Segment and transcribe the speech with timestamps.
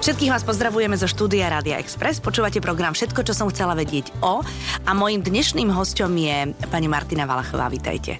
[0.00, 2.18] Všetkých vás pozdravujeme zo štúdia Rádia Express.
[2.18, 4.42] Počúvate program Všetko, čo som chcela vedieť o.
[4.84, 7.70] A mojim dnešným hostom je pani Martina Valachová.
[7.70, 8.18] Vítajte.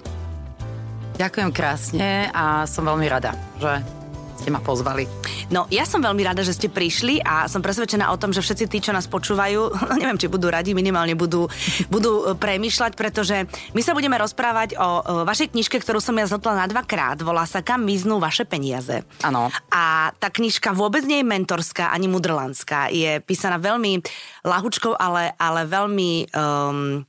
[1.19, 4.00] Ďakujem krásne a som veľmi rada, že
[4.41, 5.05] ste ma pozvali.
[5.53, 8.65] No, ja som veľmi rada, že ste prišli a som presvedčená o tom, že všetci
[8.65, 11.45] tí, čo nás počúvajú, no neviem, či budú radi, minimálne budú,
[11.93, 13.45] budú e, premýšľať, pretože
[13.77, 14.89] my sa budeme rozprávať o, o
[15.29, 17.21] vašej knižke, ktorú som ja zhotla na dvakrát.
[17.21, 19.05] Volá sa Kam miznú vaše peniaze.
[19.21, 19.53] Áno.
[19.69, 22.89] A tá knižka vôbec nie je mentorská ani mudrlandská.
[22.89, 24.01] Je písaná veľmi
[24.41, 26.33] lahučkou, ale, ale veľmi...
[26.33, 27.05] Um,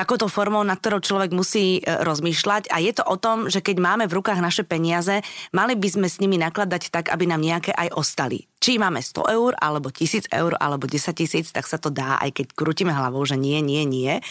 [0.00, 3.76] takouto formou, na ktorou človek musí e, rozmýšľať a je to o tom, že keď
[3.84, 5.20] máme v rukách naše peniaze,
[5.52, 8.48] mali by sme s nimi nakladať tak, aby nám nejaké aj ostali.
[8.64, 12.32] Či máme 100 eur, alebo 1000 eur, alebo 10 tisíc, tak sa to dá, aj
[12.32, 14.24] keď krútime hlavou, že nie, nie, nie.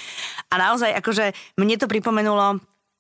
[0.50, 2.58] A naozaj, akože mne to pripomenulo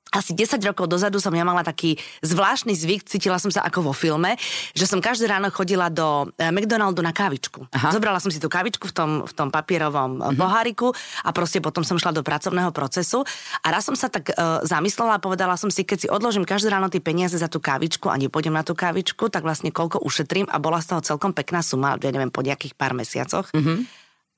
[0.09, 3.93] asi 10 rokov dozadu som ja mala taký zvláštny zvyk, cítila som sa ako vo
[3.93, 4.33] filme,
[4.73, 7.69] že som každé ráno chodila do eh, McDonaldu na kávičku.
[7.69, 7.93] Aha.
[7.93, 10.33] Zobrala som si tú kávičku v tom, v tom papierovom uh-huh.
[10.33, 10.89] poháriku
[11.21, 13.21] a proste potom som šla do pracovného procesu
[13.61, 16.73] a raz som sa tak uh, zamyslela a povedala som si, keď si odložím každé
[16.73, 20.49] ráno tie peniaze za tú kávičku a nepôjdem na tú kávičku, tak vlastne koľko ušetrím
[20.49, 23.53] a bola z toho celkom pekná suma, ja neviem, po nejakých pár mesiacoch.
[23.53, 23.85] Uh-huh.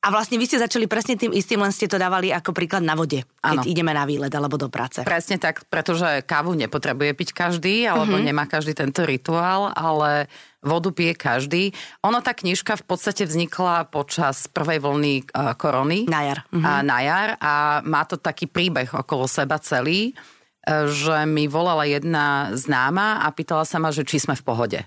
[0.02, 2.98] A vlastne vy ste začali presne tým istým, len ste to dávali ako príklad na
[2.98, 3.70] vode, keď ano.
[3.70, 5.06] ideme na výlet alebo do práce.
[5.06, 8.26] Presne tak, pretože kávu nepotrebuje piť každý, alebo uh-huh.
[8.26, 10.26] nemá každý tento rituál, ale
[10.66, 11.64] vodu pije každý.
[12.02, 16.10] Ono, tá knižka v podstate vznikla počas prvej vlny uh, korony.
[16.10, 16.50] Na jar.
[16.50, 16.66] Uh-huh.
[16.66, 21.86] A, na jar a má to taký príbeh okolo seba celý, uh, že mi volala
[21.86, 24.82] jedna známa a pýtala sa ma, že či sme v pohode.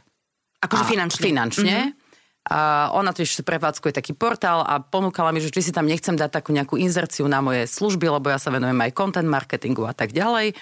[0.59, 1.23] Akože finančne.
[1.23, 1.77] Finančne.
[1.87, 2.03] Uh-huh.
[2.45, 6.29] A ona tiež prevádzkuje taký portál a ponúkala mi, že či si tam nechcem dať
[6.29, 10.13] takú nejakú inzerciu na moje služby, lebo ja sa venujem aj content marketingu a tak
[10.13, 10.53] ďalej.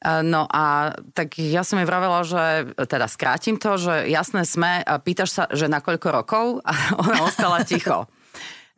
[0.00, 5.30] No a tak ja som jej vravela, že teda skrátim to, že jasné sme, pýtaš
[5.30, 8.10] sa, že na koľko rokov a ona ostala ticho.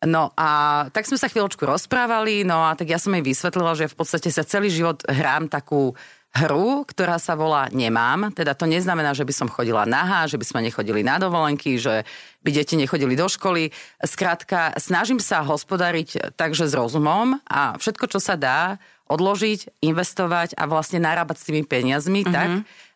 [0.02, 3.86] No a tak sme sa chvíľočku rozprávali, no a tak ja som jej vysvetlila, že
[3.86, 5.94] v podstate sa celý život hrám takú
[6.32, 8.32] hru, ktorá sa volá Nemám.
[8.32, 12.08] Teda to neznamená, že by som chodila nahá, že by sme nechodili na dovolenky, že
[12.40, 13.68] by deti nechodili do školy.
[14.00, 18.80] Skrátka, snažím sa hospodariť takže s rozumom a všetko, čo sa dá,
[19.12, 22.32] odložiť, investovať a vlastne narábať s tými peniazmi mm-hmm.
[22.32, 22.48] tak,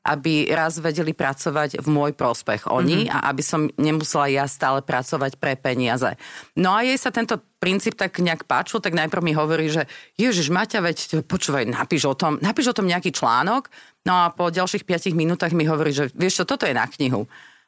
[0.07, 3.15] aby raz vedeli pracovať v môj prospech oni mm-hmm.
[3.15, 6.15] a aby som nemusela ja stále pracovať pre peniaze.
[6.55, 10.55] No a jej sa tento princíp tak nejak páčil, tak najprv mi hovorí, že Ježiš,
[10.55, 13.67] Maťa, veď počúvaj, napíš o tom, napíš o tom nejaký článok,
[14.07, 17.27] no a po ďalších 5 minútach mi hovorí, že vieš čo, toto je na knihu.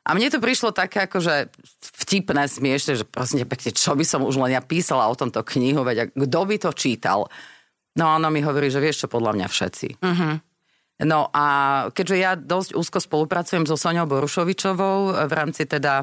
[0.08, 1.52] A mne to prišlo také akože
[2.00, 5.84] vtipné, smiešne, že proste pekne, čo by som už len ja písala o tomto knihu,
[5.84, 7.28] veď kto by to čítal.
[7.98, 9.88] No a ono mi hovorí, že vieš čo, podľa mňa všetci.
[10.00, 10.40] Uh-huh.
[10.98, 11.44] No a
[11.94, 16.02] keďže ja dosť úzko spolupracujem so Soňou Borušovičovou v rámci teda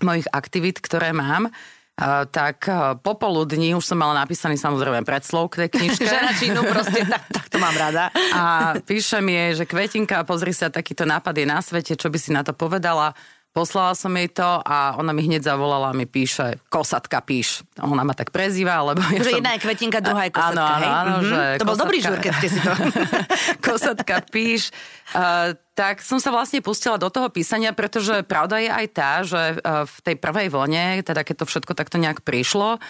[0.00, 1.52] mojich aktivít, ktoré mám,
[1.94, 6.02] Uh, tak uh, popoludní už som mala napísaný samozrejme predslov k tej knižke.
[6.10, 6.34] Žena
[6.66, 8.10] proste, tak, tak to mám rada.
[8.34, 12.34] A píšem jej, že Kvetinka, pozri sa, takýto nápad je na svete, čo by si
[12.34, 13.14] na to povedala.
[13.54, 17.62] Poslala som jej to a ona mi hneď zavolala a mi píše, kosatka píš.
[17.78, 19.38] Ona ma tak prezýva, lebo ja že som...
[19.38, 20.90] jedna je kvetinka, druhá je kosatka, áno, hej?
[20.90, 21.30] Áno, mm-hmm.
[21.30, 21.70] že to kosatka...
[21.70, 22.72] bol dobrý žúr, keď ste si to...
[23.70, 24.74] kosatka píš.
[25.14, 29.62] Uh, tak som sa vlastne pustila do toho písania, pretože pravda je aj tá, že
[29.62, 32.82] uh, v tej prvej vlne, teda keď to všetko takto nejak prišlo,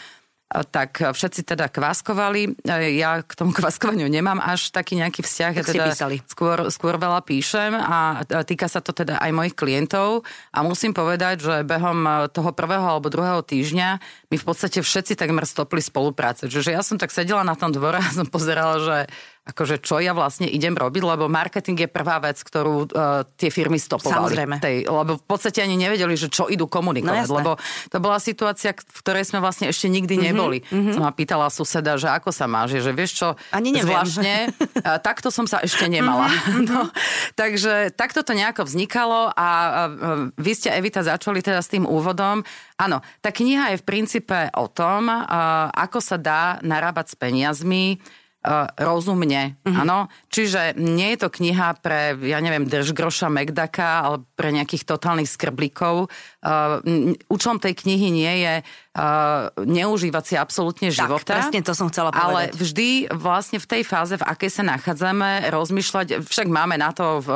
[0.63, 2.63] tak všetci teda kváskovali.
[2.95, 5.53] Ja k tomu kváskovaniu nemám až taký nejaký vzťah.
[5.59, 6.17] Tak ja teda písali.
[6.31, 10.23] Skôr, skôr veľa píšem a týka sa to teda aj mojich klientov
[10.55, 13.99] a musím povedať, že behom toho prvého alebo druhého týždňa
[14.31, 16.47] mi v podstate všetci takmer stopli spolupráce.
[16.47, 18.97] Čiže ja som tak sedela na tom dvore a som pozerala, že
[19.45, 23.77] akože čo ja vlastne idem robiť, lebo marketing je prvá vec, ktorú uh, tie firmy
[23.77, 24.33] stopovali.
[24.33, 24.57] Samozrejme.
[24.65, 27.51] Tej, lebo v podstate ani nevedeli, že čo idú komunikovať, no, lebo
[27.93, 30.59] to bola situácia, v ktorej sme vlastne ešte nikdy mm-hmm, neboli.
[30.65, 30.95] Mm-hmm.
[30.97, 33.85] Som ma pýtala suseda, že ako sa máš, že vieš čo, ani neviem.
[33.93, 34.35] zvláštne,
[34.81, 36.33] uh, takto som sa ešte nemala.
[36.33, 36.65] Mm-hmm.
[36.65, 36.89] no,
[37.37, 39.49] takže takto to nejako vznikalo a
[39.93, 42.41] uh, vy ste, Evita, začali teda s tým úvodom.
[42.81, 48.01] Áno, tá kniha je v princípe o tom, uh, ako sa dá narábať s peniazmi,
[48.45, 49.57] uh, rozumne.
[49.65, 49.81] Mm-hmm.
[49.81, 50.13] Áno?
[50.29, 56.13] Čiže nie je to kniha pre, ja neviem, držgroša Megdaka, ale pre nejakých totálnych skrblíkov.
[56.45, 56.85] Uh,
[57.33, 61.25] účelom tej knihy nie je uh, neužívať si absolútne života.
[61.25, 62.29] Tak, presne to som chcela povedať.
[62.29, 67.25] Ale vždy vlastne v tej fáze, v akej sa nachádzame, rozmýšľať, však máme na to
[67.25, 67.29] v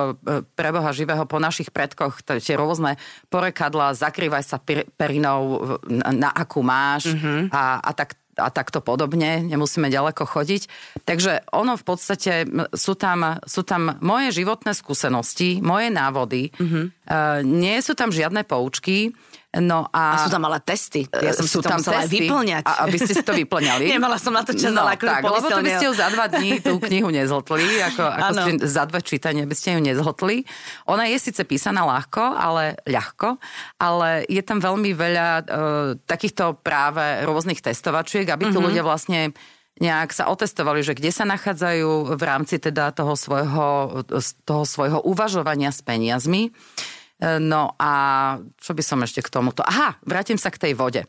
[0.54, 3.00] preboha živého po našich predkoch tie rôzne
[3.32, 4.60] porekadla, zakrývaj sa
[4.98, 7.48] perinou, na akú máš mm-hmm.
[7.48, 10.62] a, a tak a takto podobne, nemusíme ďaleko chodiť.
[11.02, 16.84] Takže ono v podstate, sú tam, sú tam moje životné skúsenosti, moje návody, mm-hmm.
[17.42, 19.12] nie sú tam žiadne poučky,
[19.58, 21.06] No a, a sú tam ale testy.
[21.10, 22.64] Ja som sú si to tam musela testy, aj vyplňať.
[22.64, 23.84] A, aby ste si to vyplňali.
[23.98, 26.26] Nemala som na to čas, no, ale tak, lebo to by ste ju za dva
[26.30, 30.46] dní tú knihu nezhltli, ako, ako ste, za dve čítania by ste ju nezhltli.
[30.86, 33.42] Ona je síce písaná ľahko, ale ľahko,
[33.82, 35.44] ale je tam veľmi veľa uh,
[36.06, 38.66] takýchto práve rôznych testovačiek, aby tu mm-hmm.
[38.66, 39.34] ľudia vlastne
[39.78, 44.02] nejak sa otestovali, že kde sa nachádzajú v rámci teda toho svojho,
[44.42, 46.50] toho svojho uvažovania s peniazmi.
[47.18, 47.92] No a
[48.62, 49.66] čo by som ešte k tomuto?
[49.66, 51.02] Aha, vrátim sa k tej vode.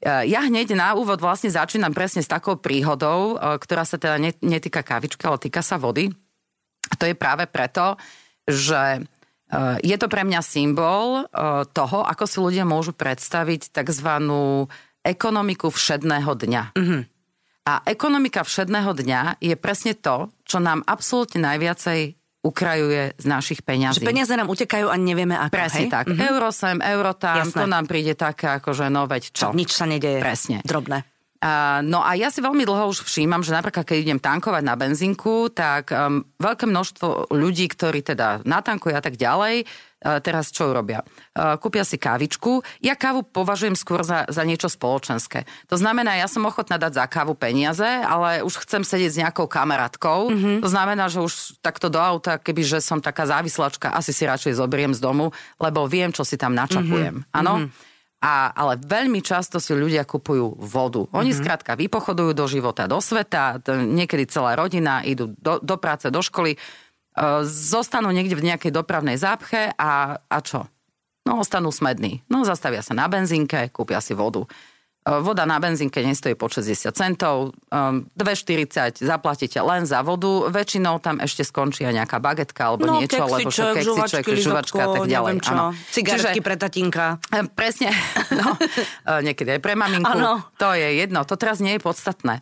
[0.00, 4.80] Ja hneď na úvod vlastne začínam presne s takou príhodou, e, ktorá sa teda netýka
[4.80, 6.08] kávičky, ale týka sa vody.
[6.88, 8.00] A to je práve preto,
[8.48, 9.00] že e,
[9.84, 11.22] je to pre mňa symbol e,
[11.68, 14.08] toho, ako si ľudia môžu predstaviť tzv.
[15.04, 16.62] ekonomiku všedného dňa.
[16.72, 17.02] Mm-hmm.
[17.68, 24.00] A ekonomika všedného dňa je presne to, čo nám absolútne najviacej ukrajuje z našich peňazí.
[24.00, 25.52] Že peniaze nám utekajú a nevieme ako.
[25.52, 25.92] Presne hej?
[25.92, 26.04] tak.
[26.08, 26.28] Mm-hmm.
[26.32, 27.58] Euro sem, euro tam, Jasné.
[27.60, 29.52] to nám príde také ako, že no veď čo.
[29.52, 30.24] nič sa nedeje.
[30.24, 30.64] Presne.
[30.64, 31.04] Drobné.
[31.40, 34.76] Uh, no a ja si veľmi dlho už všímam, že napríklad keď idem tankovať na
[34.76, 40.72] benzínku, tak um, veľké množstvo ľudí, ktorí teda natankujú a tak ďalej, uh, teraz čo
[40.72, 41.04] urobia?
[41.60, 42.64] Kúpia si kávičku.
[42.80, 45.44] Ja kávu považujem skôr za, za niečo spoločenské.
[45.68, 49.44] To znamená, ja som ochotná dať za kávu peniaze, ale už chcem sedieť s nejakou
[49.44, 50.32] kamarátkou.
[50.32, 50.56] Mm-hmm.
[50.64, 54.56] To znamená, že už takto do auta, keby že som taká závislačka, asi si radšej
[54.56, 57.20] zoberiem z domu, lebo viem, čo si tam načapujem.
[57.20, 57.36] Mhm.
[57.36, 57.54] Áno?
[57.60, 57.88] Mm-hmm.
[58.20, 61.08] A, ale veľmi často si ľudia kupujú vodu.
[61.16, 61.40] Oni mm-hmm.
[61.40, 66.60] skrátka vypochodujú do života, do sveta, niekedy celá rodina, idú do, do práce, do školy,
[67.44, 70.64] zostanú niekde v nejakej dopravnej zápche a, a čo?
[71.28, 72.24] No, ostanú smední.
[72.32, 74.48] No, zastavia sa na benzínke, kúpia si vodu.
[75.04, 80.96] E, voda na benzínke nestojí po 60 centov, 2,40 e, zaplatíte len za vodu, väčšinou
[81.00, 85.04] tam ešte skončí aj nejaká bagetka alebo no, niečo, lebo že keksiček, žuvačka a tak
[85.08, 85.32] ďalej.
[85.44, 85.54] Čo.
[85.92, 87.04] Cigaretky Čiže, pre tatínka.
[87.32, 87.92] E, presne,
[88.40, 88.56] no,
[89.20, 90.08] niekedy aj pre maminku.
[90.08, 90.44] Ano.
[90.56, 92.40] To je jedno, to teraz nie je podstatné.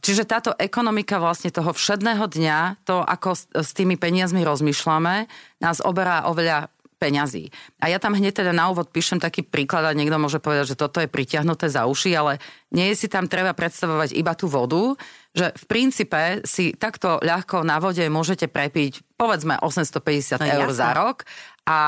[0.00, 5.28] Čiže táto ekonomika vlastne toho všedného dňa, to ako s tými peniazmi rozmýšľame,
[5.60, 6.72] nás oberá oveľa
[7.04, 7.52] peňazí.
[7.84, 10.80] A ja tam hneď teda na úvod píšem taký príklad a niekto môže povedať, že
[10.80, 12.40] toto je pritiahnuté za uši, ale
[12.72, 14.96] nie je si tam treba predstavovať iba tú vodu,
[15.36, 20.80] že v princípe si takto ľahko na vode môžete prepiť povedzme 850 no, eur jasne.
[20.80, 21.28] za rok
[21.68, 21.78] a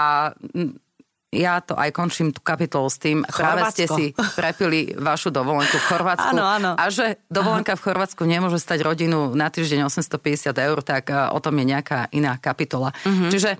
[1.36, 4.04] ja to aj končím tú kapitolu s tým, práve ste si
[4.34, 6.32] prepili vašu dovolenku v Chorvátsku.
[6.32, 6.70] Áno, áno.
[6.74, 11.38] A že dovolenka v Chorvátsku nemôže stať rodinu na týždeň 850 eur, tak e, o
[11.38, 12.96] tom je nejaká iná kapitola.
[13.04, 13.30] Mm-hmm.
[13.30, 13.58] Čiže e,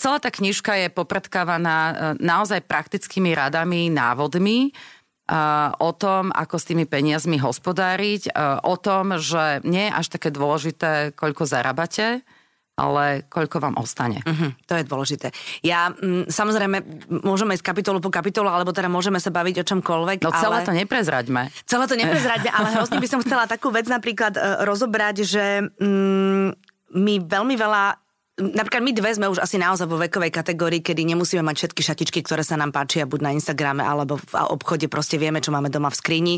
[0.00, 1.92] celá tá knižka je popredkávaná e,
[2.24, 4.72] naozaj praktickými radami, návodmi,
[5.76, 8.32] o tom, ako s tými peniazmi hospodáriť,
[8.64, 12.24] o tom, že nie je až také dôležité, koľko zarábate,
[12.78, 14.22] ale koľko vám ostane.
[14.22, 15.34] Uh-huh, to je dôležité.
[15.66, 16.78] Ja m, mm, samozrejme,
[17.26, 20.22] môžeme ísť kapitolu po kapitolu, alebo teda môžeme sa baviť o čomkoľvek.
[20.22, 20.66] No celé ale...
[20.66, 21.42] to neprezraďme.
[21.66, 25.44] Celé to neprezraďme, ale hrozne by som chcela takú vec napríklad uh, rozobrať, že
[25.82, 26.46] mm,
[26.94, 28.07] my veľmi veľa
[28.38, 32.18] napríklad my dve sme už asi naozaj vo vekovej kategórii, kedy nemusíme mať všetky šatičky,
[32.22, 35.90] ktoré sa nám páčia buď na Instagrame alebo v obchode, proste vieme, čo máme doma
[35.90, 36.34] v skrini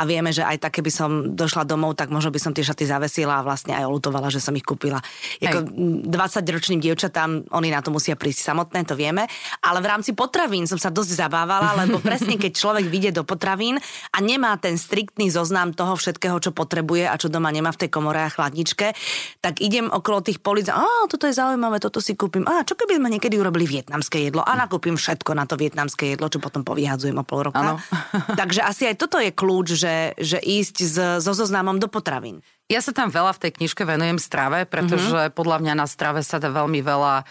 [0.00, 2.88] a vieme, že aj tak, keby som došla domov, tak možno by som tie šaty
[2.88, 4.98] zavesila a vlastne aj olutovala, že som ich kúpila.
[5.44, 5.76] Jako
[6.08, 9.28] 20-ročným dievčatám, oni na to musia prísť samotné, to vieme,
[9.60, 13.76] ale v rámci potravín som sa dosť zabávala, lebo presne keď človek vyjde do potravín
[14.12, 17.90] a nemá ten striktný zoznam toho všetkého, čo potrebuje a čo doma nemá v tej
[17.92, 18.96] komore a chladničke,
[19.44, 22.46] tak idem okolo tých polic, a toto je zaujímavé, toto si kúpim.
[22.46, 26.30] A čo keby sme niekedy urobili vietnamské jedlo a nakúpim všetko na to vietnamské jedlo,
[26.30, 27.58] čo potom povyhadzujem o pol roka.
[27.58, 27.74] Ano.
[28.40, 32.40] Takže asi aj toto je kľúč, že, že ísť s, so zoznamom do potravín.
[32.70, 35.36] Ja sa tam veľa v tej knižke venujem strave, pretože mm-hmm.
[35.36, 37.26] podľa mňa na strave sa dá veľmi veľa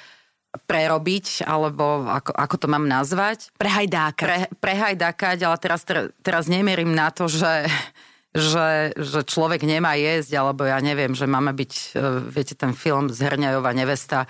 [0.68, 3.56] prerobiť, alebo ako, ako to mám nazvať.
[3.56, 4.20] Prehajdákať.
[4.28, 5.82] Pre, prehajdákať, ale teraz,
[6.20, 7.72] teraz nemierim na to, že
[8.32, 12.00] že, že človek nemá jesť, alebo ja neviem, že máme byť, e,
[12.32, 14.28] viete, ten film z Herňajova nevesta,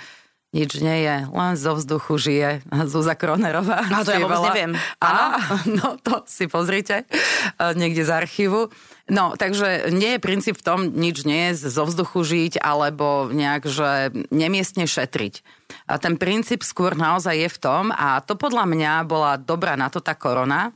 [0.51, 2.50] nič nie je, len zo vzduchu žije
[2.91, 3.88] Zúza Kronerová.
[3.88, 4.72] A to ja vôbec neviem.
[5.00, 5.39] A,
[5.79, 7.05] no to si pozrite e,
[7.77, 8.74] niekde z archívu.
[9.12, 13.63] No, takže nie je princíp v tom nič nie je zo vzduchu žiť, alebo nejak,
[13.67, 15.43] že nemiestne šetriť.
[15.88, 19.91] A ten princíp skôr naozaj je v tom, a to podľa mňa bola dobrá na
[19.91, 20.72] to tá korona,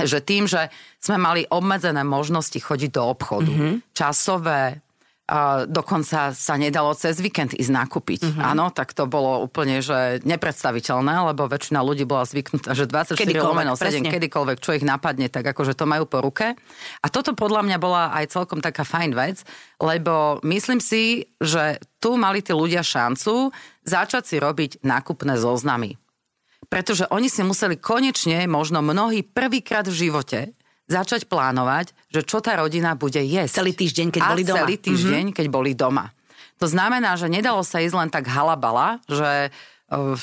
[0.00, 3.74] že tým, že sme mali obmedzené možnosti chodiť do obchodu, mm-hmm.
[3.92, 4.80] časové,
[5.22, 8.20] Uh, dokonca sa nedalo cez víkend ísť nakúpiť.
[8.26, 8.52] Uh-huh.
[8.52, 13.78] Áno, tak to bolo úplne že nepredstaviteľné, lebo väčšina ľudí bola zvyknutá, že 24 lomeno
[13.78, 16.58] 7, kedykoľvek, čo ich napadne, tak akože to majú po ruke.
[17.00, 19.46] A toto podľa mňa bola aj celkom taká fajn vec,
[19.78, 23.54] lebo myslím si, že tu mali tí ľudia šancu
[23.86, 26.01] začať si robiť nákupné zoznamy.
[26.72, 30.56] Pretože oni si museli konečne, možno mnohí prvýkrát v živote,
[30.88, 33.60] začať plánovať, že čo tá rodina bude jesť.
[33.60, 34.58] Celý týždeň, keď a boli doma.
[34.64, 35.36] celý týždeň, mm-hmm.
[35.36, 36.08] keď boli doma.
[36.60, 39.52] To znamená, že nedalo sa ísť len tak halabala, že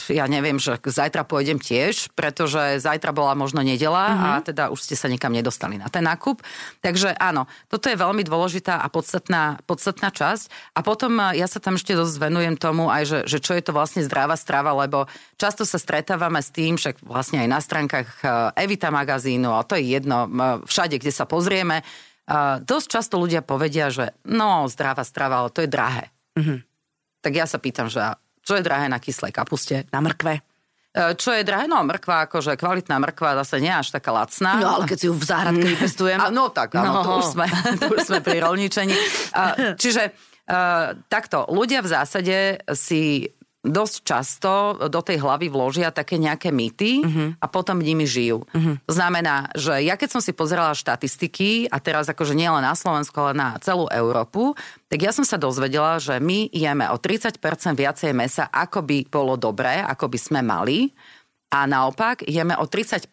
[0.09, 4.25] ja neviem, že zajtra pôjdem tiež, pretože zajtra bola možno nedela uh-huh.
[4.25, 4.43] a mhm.
[4.49, 6.41] teda už ste sa nikam nedostali na ten nákup.
[6.81, 10.73] Takže áno, toto je veľmi dôležitá a podstatná, podstatná časť.
[10.73, 13.71] A potom ja sa tam ešte dosť venujem tomu aj, že, že čo je to
[13.75, 15.05] vlastne zdravá strava, lebo
[15.37, 18.09] často sa stretávame s tým, však vlastne aj na stránkach
[18.57, 20.25] Evita magazínu, a to je jedno,
[20.65, 21.85] všade, kde sa pozrieme,
[22.61, 26.13] dosť často ľudia povedia, že no, zdravá strava, ale to je drahé.
[26.37, 26.61] Uh-huh.
[27.19, 27.99] Tak ja sa pýtam, že
[28.43, 29.85] čo je drahé na kyslej kapuste?
[29.93, 30.39] Na mrkve.
[30.89, 31.69] E, čo je drahé?
[31.69, 34.57] No mrkva, akože kvalitná mrkva zase nie až taká lacná.
[34.57, 35.71] No ale keď si ju v záhradke mm.
[35.77, 36.19] vypestujem.
[36.19, 37.01] A, no tak, áno, no.
[37.05, 37.45] tu, už sme,
[37.77, 38.95] tu už sme pri rolničení.
[39.77, 40.03] Čiže
[40.49, 42.37] uh, takto, ľudia v zásade
[42.73, 43.29] si
[43.59, 44.51] dosť často
[44.87, 47.35] do tej hlavy vložia také nejaké mýty uh-huh.
[47.43, 48.47] a potom nimi žijú.
[48.47, 48.79] Uh-huh.
[48.87, 53.19] Znamená, že ja keď som si pozerala štatistiky, a teraz akože nie len na Slovensku,
[53.19, 54.55] ale na celú Európu,
[54.87, 57.35] tak ja som sa dozvedela, že my jeme o 30%
[57.75, 60.95] viacej mesa, ako by bolo dobré, ako by sme mali.
[61.49, 63.09] A naopak jeme o 30%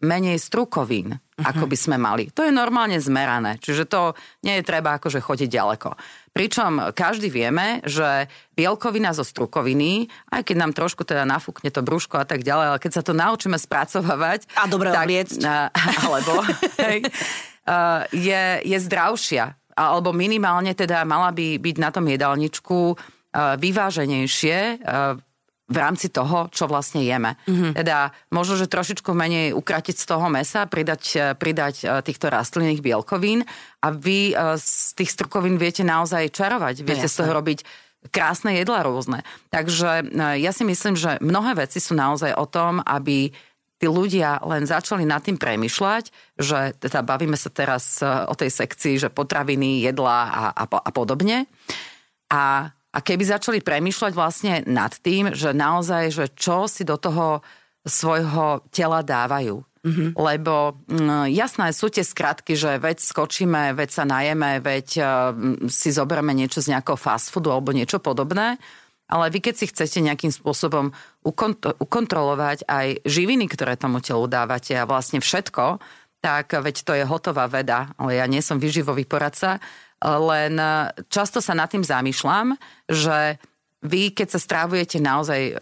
[0.00, 1.44] menej strukovín, uh-huh.
[1.44, 2.32] ako by sme mali.
[2.32, 5.92] To je normálne zmerané, čiže to nie je treba akože chodiť ďaleko.
[6.32, 12.16] Pričom každý vieme, že bielkovina zo strukoviny, aj keď nám trošku teda nafúkne to brúško
[12.16, 14.48] a tak ďalej, ale keď sa to naučíme spracovávať...
[14.56, 15.40] A dobre tak, obliecť.
[16.08, 16.40] Alebo
[16.80, 17.04] hej,
[18.16, 19.44] je, je zdravšia.
[19.76, 22.96] Alebo minimálne teda mala by byť na tom jedálničku
[23.36, 24.80] vyváženejšie
[25.68, 27.36] v rámci toho, čo vlastne jeme.
[27.44, 27.76] Mm-hmm.
[27.76, 32.80] Teda možno, že trošičku menej ukratiť z toho mesa, pridať, e, pridať e, týchto rastlinných
[32.80, 33.44] bielkovín
[33.84, 36.88] a vy e, z tých strukovín viete naozaj čarovať.
[36.88, 37.68] Viete no, z toho robiť
[38.08, 39.26] krásne jedla rôzne.
[39.52, 43.34] Takže ja si myslím, že mnohé veci sú naozaj o tom, aby
[43.76, 46.04] tí ľudia len začali nad tým premyšľať,
[46.38, 51.50] že teda bavíme sa teraz o tej sekcii, že potraviny, jedla a, a, a podobne.
[52.30, 57.44] A a keby začali premýšľať vlastne nad tým, že naozaj, že čo si do toho
[57.84, 59.60] svojho tela dávajú.
[59.78, 60.10] Mm-hmm.
[60.18, 65.06] Lebo mm, jasné, sú tie skratky, že veď skočíme, veď sa najeme, veď uh,
[65.70, 68.58] si zoberieme niečo z nejakého fast foodu alebo niečo podobné.
[69.08, 70.92] Ale vy keď si chcete nejakým spôsobom
[71.24, 75.80] ukont- ukontrolovať aj živiny, ktoré tomu telu dávate a vlastne všetko,
[76.20, 79.62] tak veď to je hotová veda, ale ja nie som vyživový poradca,
[80.04, 82.54] len e, často sa nad tým zamýšľam,
[82.86, 83.42] že
[83.82, 85.58] vy, keď sa strávujete naozaj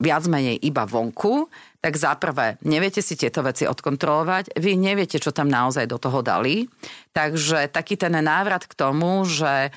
[0.00, 5.52] viac menej iba vonku, tak zaprvé neviete si tieto veci odkontrolovať, vy neviete, čo tam
[5.52, 6.68] naozaj do toho dali.
[7.12, 9.70] Takže taký ten návrat k tomu, že e,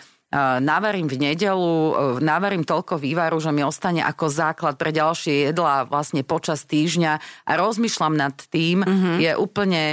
[0.64, 1.94] navarím v nedelu, e,
[2.24, 7.52] navarím toľko vývaru, že mi ostane ako základ pre ďalšie jedlá vlastne počas týždňa a
[7.60, 9.16] rozmýšľam nad tým, mm-hmm.
[9.20, 9.84] je úplne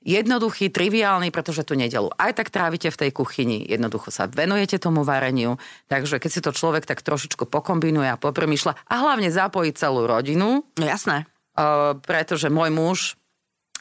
[0.00, 5.04] jednoduchý, triviálny, pretože tu nedelu aj tak trávite v tej kuchyni, jednoducho sa venujete tomu
[5.04, 5.60] vareniu,
[5.92, 10.64] takže keď si to človek tak trošičku pokombinuje a popremýšľa a hlavne zapojí celú rodinu.
[10.80, 11.28] No jasné.
[11.52, 12.98] Uh, pretože môj muž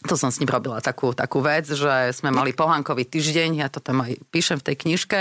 [0.08, 3.84] to som s ním robila takú, takú vec, že sme mali pohánkový týždeň, ja to
[3.84, 5.20] tam aj píšem v tej knižke,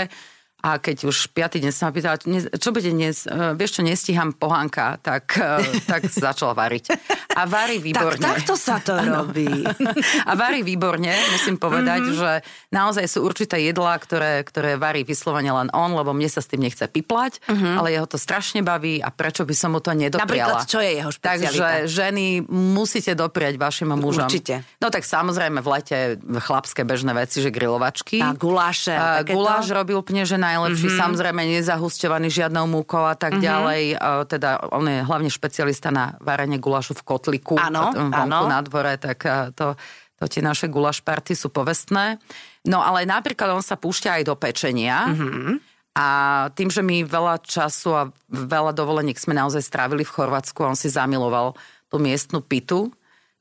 [0.59, 2.19] a keď už piatý deň sa ma pýtala,
[2.59, 6.91] čo bude dnes, uh, vieš čo, nestíham pohánka, tak, uh, tak začala variť.
[7.39, 8.19] A varí výborne.
[8.19, 9.47] Tak takto sa to robí.
[10.29, 12.19] A varí výborne, musím povedať, mm-hmm.
[12.19, 12.31] že
[12.73, 16.63] naozaj sú určité jedlá, ktoré, ktoré varí vyslovene len on, lebo mne sa s tým
[16.63, 17.73] nechce piplať, mm-hmm.
[17.79, 20.59] ale jeho to strašne baví a prečo by som mu to nedopriala.
[20.59, 21.49] Napríklad, čo je jeho špecialita?
[21.49, 24.27] Takže ženy musíte dopriať vašim mužom.
[24.27, 24.67] Určite.
[24.83, 28.21] No tak samozrejme v lete chlapské bežné veci, že grilovačky.
[28.21, 28.95] A guláše.
[28.95, 31.03] A guláš robí úplne, že najlepší, mm-hmm.
[31.05, 33.45] samozrejme nezahusťovaný žiadnou múkou a tak mm-hmm.
[33.45, 33.83] ďalej.
[34.25, 39.21] Teda on je hlavne špecialista na varenie gulášu v kotliku, ano, vonku na dvore, tak
[39.53, 39.77] to,
[40.17, 42.17] to tie naše gulaš party sú povestné.
[42.65, 45.13] No ale napríklad on sa púšťa aj do pečenia.
[45.13, 45.55] Mm-hmm.
[45.99, 46.07] A
[46.55, 50.87] tým, že my veľa času a veľa dovoleniek sme naozaj strávili v Chorvátsku, on si
[50.87, 51.59] zamiloval
[51.91, 52.93] tú miestnu pitu,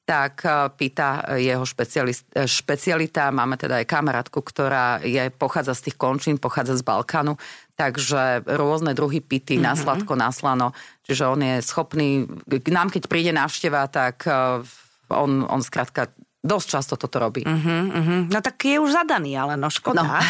[0.09, 2.12] tak e, pýta jeho e,
[2.49, 3.29] špecialita.
[3.29, 7.37] Máme teda aj kamarátku, ktorá je, pochádza z tých končín, pochádza z Balkánu,
[7.77, 9.69] takže rôzne druhy pity, mm-hmm.
[9.69, 10.73] na sladko, na slano.
[11.05, 14.65] Čiže on je schopný, k nám keď príde návšteva, tak e,
[15.12, 17.42] on, on skrátka dosť často toto robí.
[17.42, 18.21] Uh-huh, uh-huh.
[18.30, 20.07] No tak je už zadaný, ale no škoda.
[20.07, 20.14] No.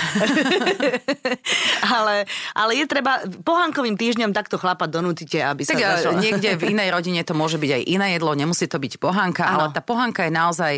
[2.00, 2.24] ale,
[2.56, 6.16] ale je treba, pohánkovým týždňom takto chlapa donútite, aby tak sa zašlo.
[6.24, 9.68] niekde v inej rodine to môže byť aj iné jedlo, nemusí to byť pohánka, ano.
[9.68, 10.74] ale tá pohánka je naozaj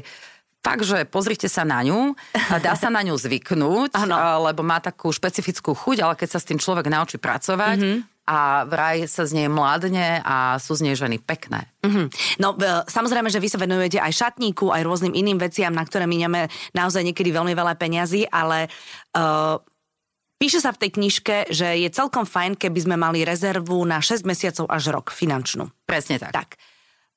[0.60, 2.18] fakt, že pozrite sa na ňu,
[2.58, 4.50] dá sa na ňu zvyknúť, ano.
[4.50, 8.62] lebo má takú špecifickú chuť, ale keď sa s tým človek naučí pracovať, mm-hmm a
[8.62, 11.66] vraj sa z nej mladne a sú z nej ženy pekné.
[11.82, 12.06] Mm-hmm.
[12.38, 12.54] No
[12.86, 17.02] samozrejme, že vy sa venujete aj šatníku, aj rôznym iným veciam, na ktoré miniame naozaj
[17.02, 18.70] niekedy veľmi veľa peňazí, ale
[19.18, 19.58] uh,
[20.38, 24.22] píše sa v tej knižke, že je celkom fajn, keby sme mali rezervu na 6
[24.22, 25.66] mesiacov až rok finančnú.
[25.82, 26.30] Presne tak.
[26.30, 26.50] Tak.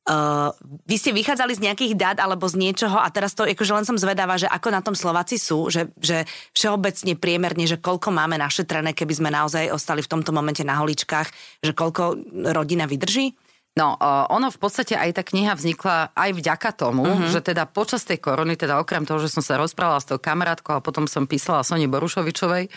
[0.03, 0.51] Uh,
[0.83, 3.95] vy ste vychádzali z nejakých dát alebo z niečoho a teraz to, akože len som
[3.95, 8.91] zvedáva, že ako na tom Slováci sú, že, že všeobecne priemerne, že koľko máme našetrené,
[8.91, 11.31] keby sme naozaj ostali v tomto momente na holičkách,
[11.63, 12.19] že koľko
[12.51, 13.31] rodina vydrží?
[13.79, 17.31] No, uh, ono v podstate aj tá kniha vznikla aj vďaka tomu, uh-huh.
[17.31, 20.77] že teda počas tej korony, teda okrem toho, že som sa rozprávala s tou kamarátkou
[20.77, 22.67] a potom som písala Soni Borušovičovej,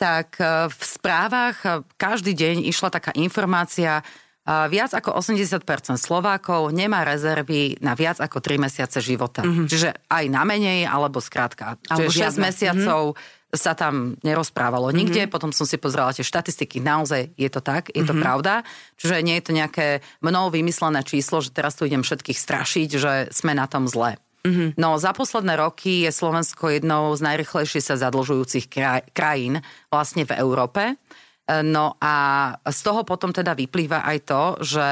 [0.00, 4.00] tak uh, v správach každý deň išla taká informácia,
[4.46, 9.42] viac ako 80% Slovákov nemá rezervy na viac ako 3 mesiace života.
[9.42, 9.66] Mm-hmm.
[9.66, 11.74] Čiže aj na menej, alebo skrátka.
[11.90, 13.58] Alebo Čiže 6 mesiacov mm-hmm.
[13.58, 15.00] sa tam nerozprávalo mm-hmm.
[15.02, 15.22] nikde.
[15.26, 16.78] Potom som si pozrela tie štatistiky.
[16.78, 18.06] Naozaj je to tak, je mm-hmm.
[18.06, 18.22] to mhm.
[18.22, 18.54] pravda.
[19.02, 19.86] Čiže nie je to nejaké
[20.22, 24.14] mnou vymyslené číslo, že teraz tu idem všetkých strašiť, že sme na tom zle.
[24.46, 24.78] Mm-hmm.
[24.78, 29.58] No za posledné roky je Slovensko jednou z najrychlejšie sa zadlžujúcich kraj, krajín
[29.90, 30.94] vlastne v Európe.
[31.46, 32.14] No a
[32.66, 34.88] z toho potom teda vyplýva aj to, že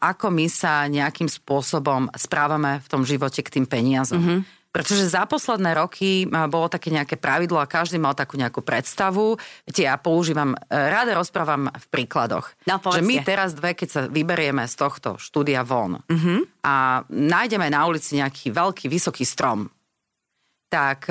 [0.00, 4.18] ako my sa nejakým spôsobom správame v tom živote k tým peniazom.
[4.18, 4.40] Mm-hmm.
[4.72, 9.36] Pretože za posledné roky bolo také nejaké pravidlo a každý mal takú nejakú predstavu.
[9.68, 12.56] Viete, ja používam, e, ráda rozprávam v príkladoch.
[12.64, 16.64] No, že my teraz dve, keď sa vyberieme z tohto štúdia von mm-hmm.
[16.64, 19.68] a nájdeme na ulici nejaký veľký, vysoký strom,
[20.72, 21.04] tak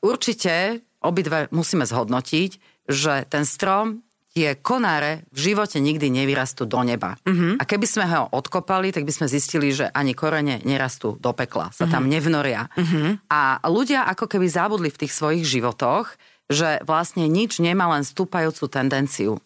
[0.00, 7.20] určite obidve musíme zhodnotiť, že ten strom tie konáre v živote nikdy nevyrastú do neba.
[7.28, 7.60] Uh-huh.
[7.60, 11.68] A keby sme ho odkopali, tak by sme zistili, že ani korene nerastú do pekla,
[11.70, 11.92] sa uh-huh.
[11.92, 12.72] tam nevnoria.
[12.72, 13.20] Uh-huh.
[13.28, 16.16] A ľudia ako keby zabudli v tých svojich životoch,
[16.48, 19.40] že vlastne nič nemá len stúpajúcu tendenciu.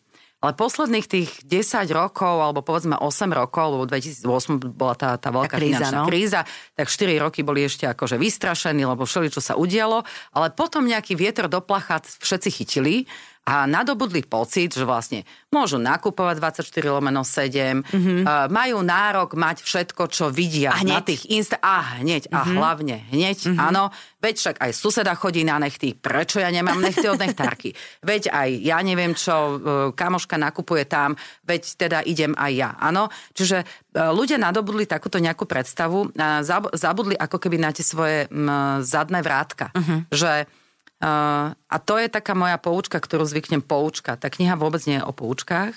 [0.46, 5.50] Ale posledných tých 10 rokov, alebo povedzme 8 rokov, lebo 2008 bola tá, tá veľká
[5.50, 6.06] tá kríza, finančná no?
[6.06, 6.40] kríza,
[6.78, 10.06] tak 4 roky boli ešte akože vystrašení, lebo všeli, čo sa udialo,
[10.38, 13.10] ale potom nejaký vietor do plachat všetci chytili
[13.46, 15.22] a nadobudli pocit, že vlastne
[15.54, 18.20] môžu nakupovať 24 lomeno 7, mm-hmm.
[18.26, 20.90] uh, majú nárok mať všetko, čo vidia a hneď.
[20.90, 21.54] na tých insta...
[21.62, 22.34] A hneď, mm-hmm.
[22.34, 22.54] a mhm.
[22.58, 23.62] hlavne hneď, mm-hmm.
[23.62, 23.94] áno.
[24.18, 27.70] Veď však aj suseda chodí na nechty, prečo ja nemám nechty od nechtárky?
[28.02, 29.58] veď aj ja neviem čo, uh,
[29.94, 31.14] kamoška nakupuje tam,
[31.46, 33.14] veď teda idem aj ja, áno.
[33.30, 36.42] Čiže uh, ľudia nadobudli takúto nejakú predstavu a
[36.74, 39.70] zabudli ako keby na tie svoje um, zadné vrátka.
[39.70, 40.00] Mm-hmm.
[40.10, 40.65] Že Uh,
[41.02, 44.16] a to je taká moja poučka, ktorú zvyknem poučka.
[44.16, 45.76] Tá kniha vôbec nie je o poučkách,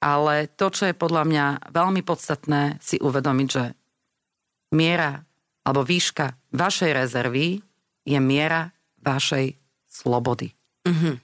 [0.00, 3.64] ale to, čo je podľa mňa veľmi podstatné, si uvedomiť, že
[4.76, 5.24] miera
[5.64, 7.60] alebo výška vašej rezervy
[8.04, 8.72] je miera
[9.04, 9.56] vašej
[9.88, 10.52] slobody.
[10.88, 11.20] Uh-huh.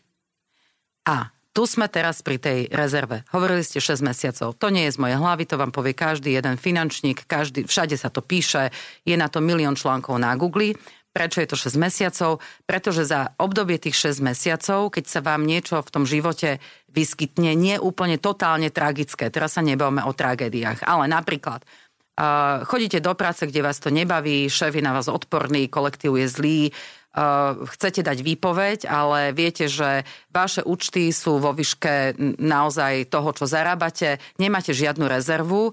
[1.08, 3.24] A tu sme teraz pri tej rezerve.
[3.32, 4.60] Hovorili ste 6 mesiacov.
[4.60, 8.12] To nie je z mojej hlavy, to vám povie každý jeden finančník, každý, všade sa
[8.12, 8.68] to píše,
[9.08, 10.76] je na to milión článkov na Google.
[11.16, 12.44] Prečo je to 6 mesiacov?
[12.68, 16.60] Pretože za obdobie tých 6 mesiacov, keď sa vám niečo v tom živote
[16.92, 23.16] vyskytne, nie úplne totálne tragické, teraz sa nebavíme o tragédiách, ale napríklad uh, chodíte do
[23.16, 28.04] práce, kde vás to nebaví, šéf je na vás odporný, kolektív je zlý, uh, chcete
[28.04, 34.76] dať výpoveď, ale viete, že vaše účty sú vo výške naozaj toho, čo zarábate, nemáte
[34.76, 35.72] žiadnu rezervu,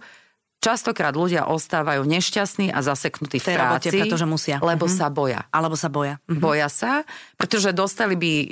[0.63, 4.57] Častokrát ľudia ostávajú nešťastní a zaseknutí v, v práci, robote, pretože musia.
[4.63, 4.95] Lebo uh-huh.
[4.95, 5.43] sa boja.
[5.51, 6.23] Alebo sa boja.
[6.23, 6.39] Uh-huh.
[6.39, 7.03] Boja sa,
[7.35, 8.45] pretože dostali by e,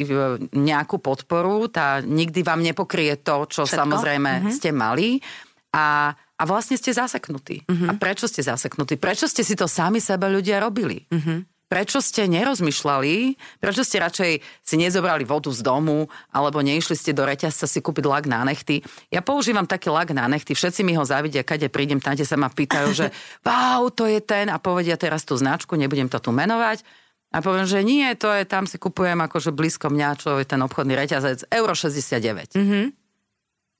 [0.51, 3.79] nejakú podporu, tá nikdy vám nepokrie to, čo Všetko?
[3.79, 4.51] samozrejme uh-huh.
[4.51, 5.23] ste mali.
[5.71, 7.63] A, a vlastne ste zaseknutí.
[7.63, 7.87] Uh-huh.
[7.87, 8.99] A prečo ste zaseknutí?
[8.99, 11.07] Prečo ste si to sami sebe ľudia robili?
[11.07, 17.15] Uh-huh prečo ste nerozmýšľali, prečo ste radšej si nezobrali vodu z domu, alebo neišli ste
[17.15, 18.83] do reťazca si kúpiť lak na nechty.
[19.07, 22.51] Ja používam taký lak na nechty, všetci mi ho zavidia, kade prídem, tam sa ma
[22.51, 23.07] pýtajú, že
[23.47, 26.83] wow, to je ten a povedia teraz tú značku, nebudem to tu menovať.
[27.31, 30.59] A poviem, že nie, to je, tam si kupujem akože blízko mňa, čo je ten
[30.59, 32.59] obchodný reťazec, euro 69.
[32.59, 32.85] Mm-hmm.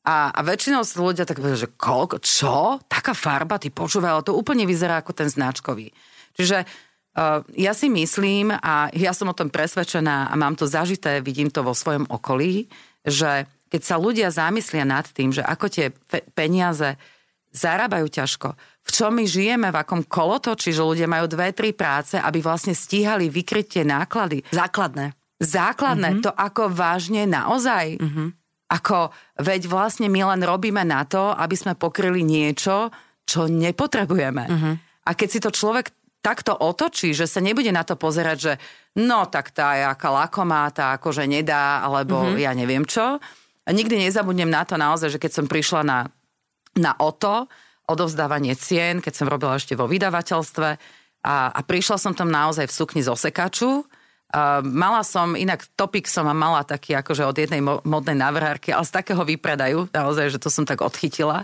[0.08, 2.80] A, a väčšinou sa ľudia tak povedia, že koľko, čo?
[2.88, 5.92] Taká farba, ty počúvaj, ale to úplne vyzerá ako ten značkový.
[6.40, 6.64] Čiže
[7.60, 11.60] ja si myslím, a ja som o tom presvedčená a mám to zažité, vidím to
[11.60, 12.72] vo svojom okolí,
[13.04, 16.96] že keď sa ľudia zamyslia nad tým, že ako tie pe- peniaze
[17.52, 22.16] zarábajú ťažko, v čom my žijeme, v akom kolotoči, že ľudia majú dve, tri práce,
[22.16, 24.48] aby vlastne stíhali vykryť tie náklady.
[24.50, 25.14] Základné.
[25.42, 26.26] Základné, mm-hmm.
[26.26, 28.00] to ako vážne naozaj.
[28.00, 28.28] Mm-hmm.
[28.72, 32.88] Ako, veď vlastne my len robíme na to, aby sme pokryli niečo,
[33.28, 34.44] čo nepotrebujeme.
[34.48, 34.74] Mm-hmm.
[35.06, 35.92] A keď si to človek
[36.22, 38.54] takto otočí, že sa nebude na to pozerať, že
[39.02, 42.40] no tak tá je aká lakomá, tá akože nedá, alebo mm-hmm.
[42.40, 43.18] ja neviem čo.
[43.66, 46.00] A nikdy nezabudnem na to naozaj, že keď som prišla na,
[46.78, 47.50] na OTO,
[47.90, 50.70] odovzdávanie cien, keď som robila ešte vo vydavateľstve
[51.26, 53.84] a, a prišla som tam naozaj v sukni z osekaču.
[54.32, 58.96] Uh, mala som, inak topik som mala taký akože od jednej modnej návrhárky, ale z
[58.96, 61.44] takého vypredajú, naozaj, že to som tak odchytila.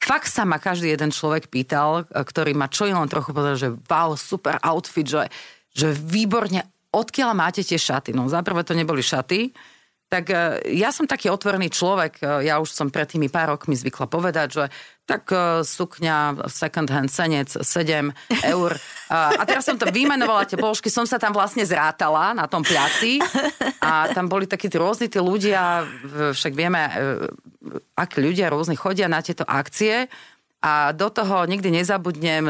[0.00, 4.16] Fakt sa ma každý jeden človek pýtal, ktorý ma čo len trochu povedal, že wow,
[4.16, 5.28] super outfit, že,
[5.76, 8.16] že výborne, odkiaľ máte tie šaty?
[8.16, 9.52] No zaprvé to neboli šaty,
[10.10, 10.34] tak
[10.66, 14.64] ja som taký otvorený človek, ja už som pred tými pár rokmi zvykla povedať, že
[15.06, 18.10] tak uh, sukňa, second hand senec, 7
[18.46, 18.70] eur.
[19.10, 23.22] A teraz som to vymenovala, tie položky, som sa tam vlastne zrátala na tom pliaci
[23.82, 25.86] a tam boli takí rôzni tí ľudia,
[26.34, 26.90] však vieme,
[27.94, 30.10] akí ľudia rôzni chodia na tieto akcie.
[30.60, 32.44] A do toho nikdy nezabudnem,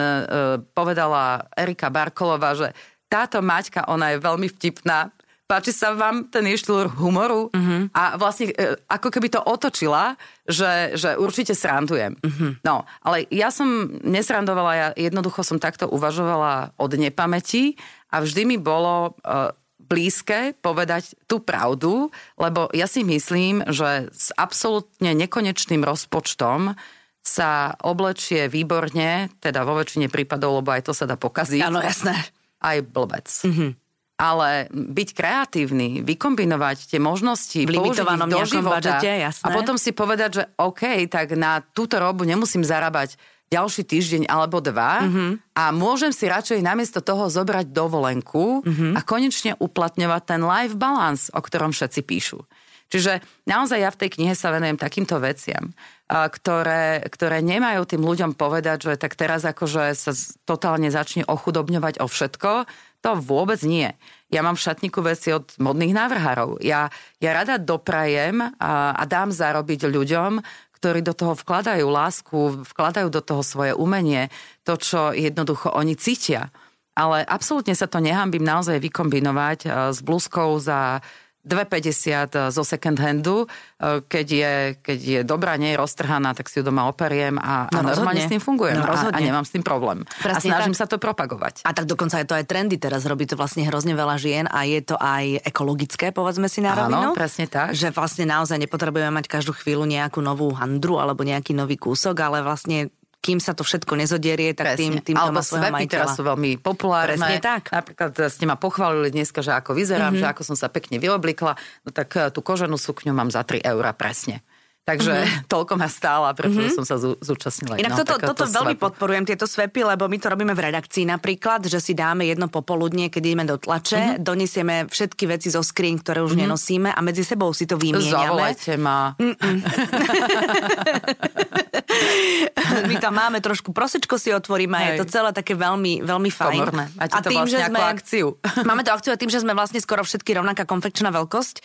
[0.77, 2.73] povedala Erika Barkolová, že
[3.09, 5.13] táto Maťka, ona je veľmi vtipná,
[5.51, 7.91] páči sa vám ten jej štýl humoru uh-huh.
[7.91, 10.15] a vlastne e, ako keby to otočila,
[10.47, 12.15] že, že určite srandujem.
[12.23, 12.55] Uh-huh.
[12.63, 17.75] No, ale ja som nesrandovala, ja jednoducho som takto uvažovala od nepamäti
[18.15, 24.31] a vždy mi bolo uh, blízke povedať tú pravdu, lebo ja si myslím, že s
[24.39, 26.79] absolútne nekonečným rozpočtom
[27.21, 31.63] sa oblečie výborne, teda vo väčšine prípadov, lebo aj to sa dá pokaziť.
[31.67, 32.15] Áno, jasné.
[32.63, 33.27] Aj blbec.
[33.43, 33.80] Uh-huh
[34.21, 39.45] ale byť kreatívny, vykombinovať tie možnosti, v ich do života budžete, jasné.
[39.49, 43.17] a potom si povedať, že OK, tak na túto robu nemusím zarábať
[43.51, 45.31] ďalší týždeň alebo dva mm-hmm.
[45.59, 48.93] a môžem si radšej namiesto toho zobrať dovolenku mm-hmm.
[48.95, 52.45] a konečne uplatňovať ten life balance, o ktorom všetci píšu.
[52.91, 55.71] Čiže naozaj ja v tej knihe sa venujem takýmto veciam,
[56.11, 60.11] ktoré, ktoré nemajú tým ľuďom povedať, že tak teraz akože sa
[60.43, 62.67] totálne začne ochudobňovať o všetko,
[63.01, 63.89] to vôbec nie.
[64.29, 66.61] Ja mám v šatníku veci od modných návrhárov.
[66.61, 70.41] Ja, ja rada doprajem a, a dám zarobiť ľuďom,
[70.81, 74.33] ktorí do toho vkladajú lásku, vkladajú do toho svoje umenie,
[74.65, 76.49] to, čo jednoducho oni cítia.
[76.97, 81.01] Ale absolútne sa to nehambím naozaj vykombinovať s blúzkou za
[81.41, 83.49] 2,50 zo second handu,
[83.81, 87.65] e, keď je, keď je dobrá, nie je roztrhaná, tak si ju doma operiem a,
[87.73, 90.05] no, a normálne s tým fungujem no, a, a nemám s tým problém.
[90.21, 90.81] Presne a snažím tak.
[90.85, 91.65] sa to propagovať.
[91.65, 94.69] A tak dokonca je to aj trendy teraz, robí to vlastne hrozne veľa žien a
[94.69, 97.11] je to aj ekologické, povedzme si na rovinu.
[97.11, 97.73] Áno, presne tak.
[97.73, 102.45] Že vlastne naozaj nepotrebujeme mať každú chvíľu nejakú novú handru alebo nejaký nový kúsok, ale
[102.45, 106.57] vlastne kým sa to všetko nezodierie, tak tým, tým Alebo to má teraz sú veľmi
[106.57, 107.21] populárne.
[107.21, 107.69] Presne tak.
[107.69, 110.25] Napríklad ste ma pochválili dneska, že ako vyzerám, mm-hmm.
[110.25, 111.53] že ako som sa pekne vyoblikla,
[111.85, 114.41] no tak eh, tú koženú sukňu mám za 3 eurá presne.
[114.81, 115.45] Takže mm-hmm.
[115.53, 116.77] toľko ma stála, pretože mm-hmm.
[116.81, 117.77] som sa zúčastnila.
[117.77, 121.69] Inak no, toto, toto veľmi podporujem, tieto svepy, lebo my to robíme v redakcii napríklad,
[121.69, 124.25] že si dáme jedno popoludnie, keď ideme do tlače, mm-hmm.
[124.25, 126.49] donesieme všetky veci zo skrín, ktoré už mm-hmm.
[126.49, 128.17] nenosíme a medzi sebou si to vymieňame.
[128.17, 129.13] Zavolajte ma.
[132.91, 136.61] my tam máme trošku prosečko si otvoríme a je to celé také veľmi, veľmi fajn.
[136.61, 136.85] Komorné.
[136.97, 138.27] Máte a to tým, vlastne že sme, akciu.
[138.69, 141.57] máme to akciu a tým, že sme vlastne skoro všetky rovnaká konfekčná veľkosť,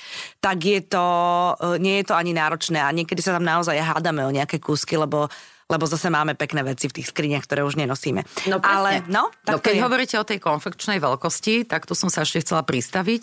[0.41, 1.05] tak je to,
[1.59, 4.99] e, nie je to ani náročné a niekedy sa tam naozaj hádame o nejaké kúsky,
[4.99, 5.29] lebo
[5.65, 8.21] lebo zase máme pekné veci v tých skriniach, ktoré už nenosíme.
[8.45, 9.81] No Ale, no, tak no keď je.
[9.81, 13.21] hovoríte o tej konfekčnej veľkosti, tak tu som sa ešte chcela pristaviť,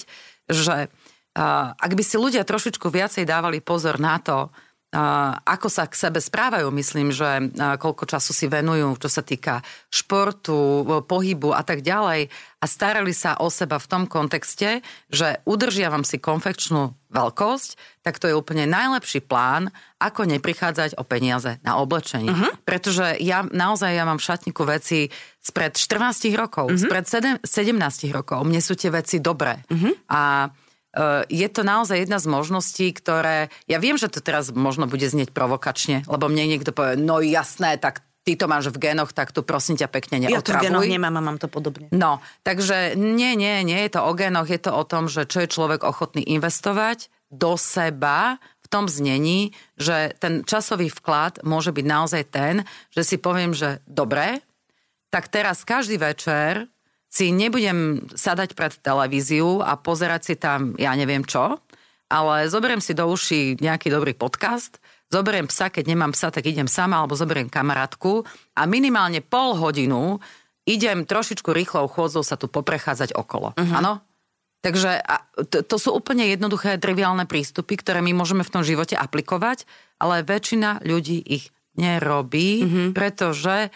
[0.51, 4.51] že uh, ak by si ľudia trošičku viacej dávali pozor na to,
[4.93, 6.69] ako sa k sebe správajú.
[6.69, 12.29] Myslím, že koľko času si venujú, čo sa týka športu, pohybu a tak ďalej.
[12.61, 18.29] A starali sa o seba v tom kontexte, že udržiavam si konfekčnú veľkosť, tak to
[18.29, 22.33] je úplne najlepší plán, ako neprichádzať o peniaze na oblečenie.
[22.33, 22.53] Uh-huh.
[22.65, 25.09] Pretože ja naozaj ja mám v šatníku veci
[25.41, 26.85] spred 14 rokov, uh-huh.
[26.85, 28.45] spred 7, 17 rokov.
[28.45, 29.61] Mne sú tie veci dobré.
[29.69, 29.93] Uh-huh.
[30.09, 30.53] A
[31.29, 33.49] je to naozaj jedna z možností, ktoré...
[33.65, 37.81] Ja viem, že to teraz možno bude znieť provokačne, lebo mne niekto povie, no jasné,
[37.81, 40.39] tak ty to máš v genoch, tak tu prosím ťa pekne neotravuj.
[40.39, 41.91] Ja to v genoch nemám a mám to podobne.
[41.91, 45.43] No, takže nie, nie, nie je to o genoch, je to o tom, že čo
[45.43, 51.87] je človek ochotný investovať do seba v tom znení, že ten časový vklad môže byť
[51.89, 52.55] naozaj ten,
[52.95, 54.45] že si poviem, že dobre,
[55.13, 56.72] tak teraz každý večer
[57.13, 61.61] si nebudem sadať pred televíziu a pozerať si tam ja neviem čo,
[62.09, 64.81] ale zoberiem si do uší nejaký dobrý podcast,
[65.13, 68.25] zoberiem psa, keď nemám psa, tak idem sama, alebo zoberiem kamarátku
[68.57, 70.25] a minimálne pol hodinu
[70.65, 73.53] idem trošičku rýchlou chôdzou sa tu poprechádzať okolo.
[73.61, 74.01] Áno?
[74.01, 74.11] Uh-huh.
[74.63, 75.03] Takže
[75.51, 79.67] to, to sú úplne jednoduché, triviálne prístupy, ktoré my môžeme v tom živote aplikovať,
[79.99, 82.89] ale väčšina ľudí ich nerobí, mm-hmm.
[82.95, 83.75] pretože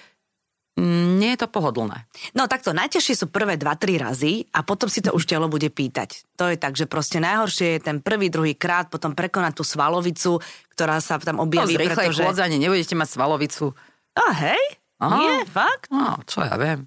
[0.77, 2.05] nie je to pohodlné.
[2.37, 6.29] No takto, najťažšie sú prvé 2-3 razy a potom si to už telo bude pýtať.
[6.37, 10.37] To je tak, že proste najhoršie je ten prvý, druhý krát, potom prekonať tú svalovicu,
[10.77, 11.81] ktorá sa tam objaví.
[11.81, 12.21] No, pretože...
[12.21, 13.73] chôdzanie, nebudete mať svalovicu.
[14.21, 14.65] A hej?
[15.01, 15.17] Aha.
[15.17, 15.89] Nie, fakt?
[15.89, 16.85] No, čo ja viem.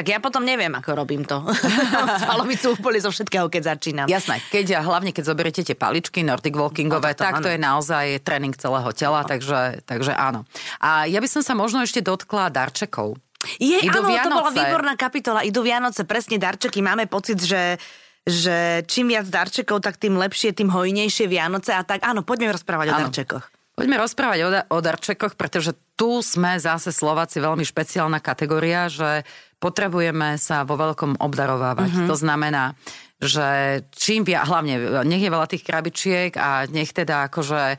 [0.00, 1.44] Tak ja potom neviem, ako robím to.
[2.24, 4.06] Svalovicu úplne zo všetkého, keď začínam.
[4.08, 7.44] Jasné, keď, hlavne keď zoberiete tie paličky Nordic Walkingové, no, to, tak áno.
[7.44, 9.28] to je naozaj tréning celého tela, no.
[9.28, 10.48] takže, takže áno.
[10.80, 13.20] A ja by som sa možno ešte dotkla darčekov.
[13.60, 14.32] Je, Idú áno, Vianoce.
[14.32, 15.40] to bola výborná kapitola.
[15.44, 16.80] Idú Vianoce, presne darčeky.
[16.80, 17.76] Máme pocit, že
[18.20, 22.04] že čím viac darčekov, tak tým lepšie, tým hojnejšie Vianoce a tak.
[22.04, 22.96] Áno, poďme rozprávať áno.
[22.96, 23.59] o darčekoch.
[23.80, 29.24] Poďme rozprávať o, da- o darčekoch, pretože tu sme zase Slováci veľmi špeciálna kategória, že
[29.56, 31.88] potrebujeme sa vo veľkom obdarovávať.
[31.88, 32.08] Mm-hmm.
[32.12, 32.76] To znamená,
[33.16, 37.76] že čím viac, hlavne nech je veľa tých krabičiek a nech teda akože e,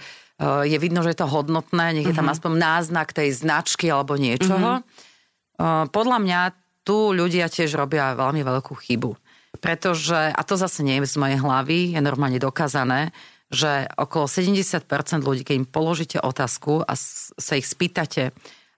[0.69, 2.33] je vidno, že je to hodnotné, nech je tam mm-hmm.
[2.33, 4.81] aspoň náznak tej značky alebo niečoho.
[4.81, 5.93] Mm-hmm.
[5.93, 6.39] Podľa mňa
[6.81, 9.13] tu ľudia tiež robia veľmi veľkú chybu.
[9.61, 13.13] Pretože, a to zase nie je z mojej hlavy, je normálne dokázané,
[13.51, 14.87] že okolo 70%
[15.21, 18.31] ľudí, keď im položíte otázku a sa ich spýtate,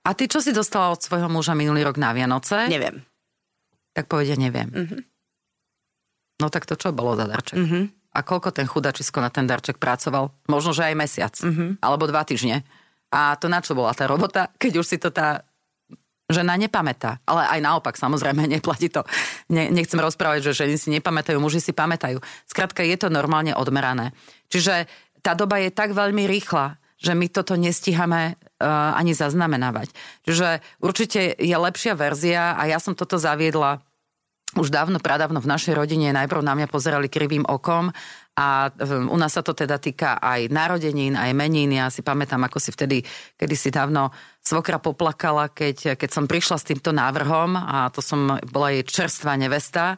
[0.04, 2.68] a ty čo si dostala od svojho muža minulý rok na Vianoce?
[2.68, 3.08] Neviem.
[3.96, 4.68] Tak povedia, neviem.
[4.68, 5.02] Mm-hmm.
[6.44, 7.56] No tak to čo bolo za darček?
[7.56, 7.84] Mm-hmm.
[8.14, 10.36] A koľko ten chudačisko na ten darček pracoval?
[10.52, 11.34] Možno, že aj mesiac.
[11.40, 11.80] Mm-hmm.
[11.80, 12.68] Alebo dva týždne.
[13.14, 15.48] A to na čo bola tá robota, keď už si to tá
[16.34, 17.22] žena nepamätá.
[17.30, 19.06] Ale aj naopak, samozrejme, neplatí to.
[19.54, 22.20] Ne, nechcem rozprávať, že ženy si nepamätajú, muži si pamätajú.
[22.50, 24.12] Skrátka, je to normálne odmerané.
[24.54, 24.86] Čiže
[25.26, 29.90] tá doba je tak veľmi rýchla, že my toto nestíhame uh, ani zaznamenávať.
[30.30, 33.82] Čiže určite je lepšia verzia a ja som toto zaviedla
[34.54, 37.90] už dávno, pradávno v našej rodine najprv na mňa pozerali krivým okom
[38.38, 41.74] a um, u nás sa to teda týka aj narodenín, aj menín.
[41.74, 43.02] Ja si pamätám, ako si vtedy,
[43.34, 44.14] kedy si dávno
[44.46, 49.34] svokra poplakala, keď, keď som prišla s týmto návrhom a to som bola jej čerstvá
[49.34, 49.98] nevesta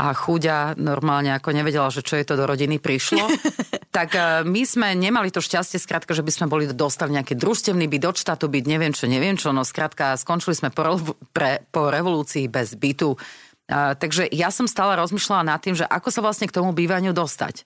[0.00, 3.28] a chúďa normálne ako nevedela, že čo je to do rodiny prišlo.
[3.96, 7.86] tak e, my sme nemali to šťastie, skrátka, že by sme boli dostali nejaký družstevný
[7.86, 10.96] byt od štátu, byť neviem čo, neviem čo, no skrátka skončili sme po,
[11.36, 13.14] pre, po revolúcii bez bytu.
[13.72, 17.14] Uh, takže ja som stále rozmýšľala nad tým, že ako sa vlastne k tomu bývaniu
[17.14, 17.62] dostať.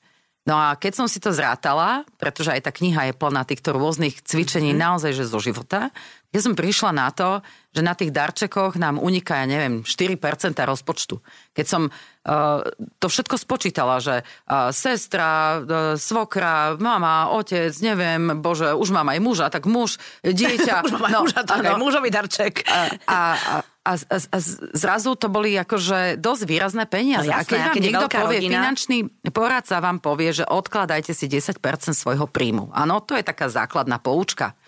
[0.47, 4.23] No a keď som si to zrátala, pretože aj tá kniha je plná týchto rôznych
[4.23, 4.85] cvičení mm-hmm.
[4.87, 5.91] naozaj, že zo života,
[6.35, 7.41] ja som prišla na to,
[7.77, 10.17] že na tých darčekoch nám uniká, ja neviem, 4%
[10.57, 11.21] rozpočtu.
[11.53, 12.65] Keď som uh,
[12.99, 15.67] to všetko spočítala, že uh, sestra, uh,
[16.01, 20.83] svokra, mama, otec, neviem, bože, už mám aj muža, tak muž, dieťa.
[20.89, 22.65] už mám aj no, muža, tak ano, aj mužový darček.
[22.65, 24.39] a, a, a a, a, a
[24.75, 27.31] zrazu to boli akože dosť výrazné peniaze.
[27.31, 28.55] No, jasné, a keď vám niekto povie, rodina...
[28.59, 28.99] finančný
[29.31, 31.63] poradca vám povie, že odkladajte si 10%
[31.95, 32.75] svojho príjmu.
[32.75, 34.59] Áno, to je taká základná poučka.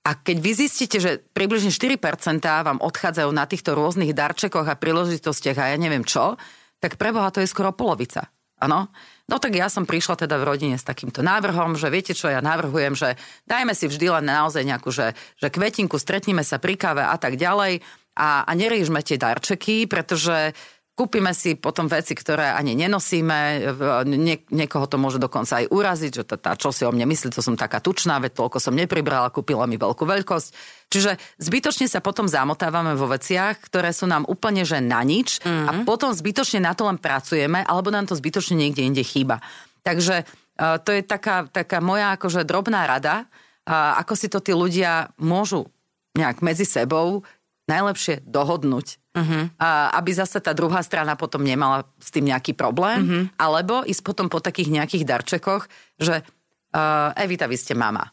[0.00, 5.58] A keď vy zistíte, že približne 4% vám odchádzajú na týchto rôznych darčekoch a príležitostiach
[5.60, 6.40] a ja neviem čo,
[6.80, 8.32] tak preboha to je skoro polovica.
[8.60, 8.88] Áno?
[9.28, 12.44] No tak ja som prišla teda v rodine s takýmto návrhom, že viete čo, ja
[12.44, 13.16] navrhujem, že
[13.48, 17.40] dajme si vždy len naozaj nejakú, že, že kvetinku, stretníme sa pri káve a tak
[17.40, 17.80] ďalej
[18.16, 20.52] a, a neriežme tie darčeky, pretože
[21.00, 23.72] kúpime si potom veci, ktoré ani nenosíme,
[24.04, 27.32] Nie, niekoho to môže dokonca aj uraziť, že tá, tá čo si o mne myslí,
[27.32, 30.48] to som taká tučná, veď toľko som nepribrala, kúpila mi veľkú veľkosť.
[30.92, 35.66] Čiže zbytočne sa potom zamotávame vo veciach, ktoré sú nám úplne že na nič mm-hmm.
[35.66, 39.40] a potom zbytočne na to len pracujeme, alebo nám to zbytočne niekde inde chýba.
[39.80, 44.52] Takže uh, to je taká, taká moja akože drobná rada, uh, ako si to tí
[44.52, 45.64] ľudia môžu
[46.12, 47.24] nejak medzi sebou
[47.70, 48.98] najlepšie dohodnúť.
[49.14, 49.46] Uh-huh.
[49.62, 52.98] A, aby zase tá druhá strana potom nemala s tým nejaký problém.
[53.06, 53.22] Uh-huh.
[53.38, 55.70] Alebo ísť potom po takých nejakých darčekoch,
[56.02, 56.26] že
[56.74, 58.10] uh, Evita, vy ste mama.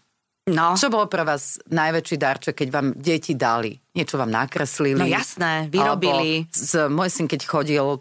[0.47, 0.79] No.
[0.79, 3.75] Čo bolo pre vás najväčší darček, keď vám deti dali?
[3.91, 4.95] Niečo vám nakreslili?
[4.95, 6.47] No jasné, vyrobili.
[6.47, 7.99] z, môj syn, keď chodil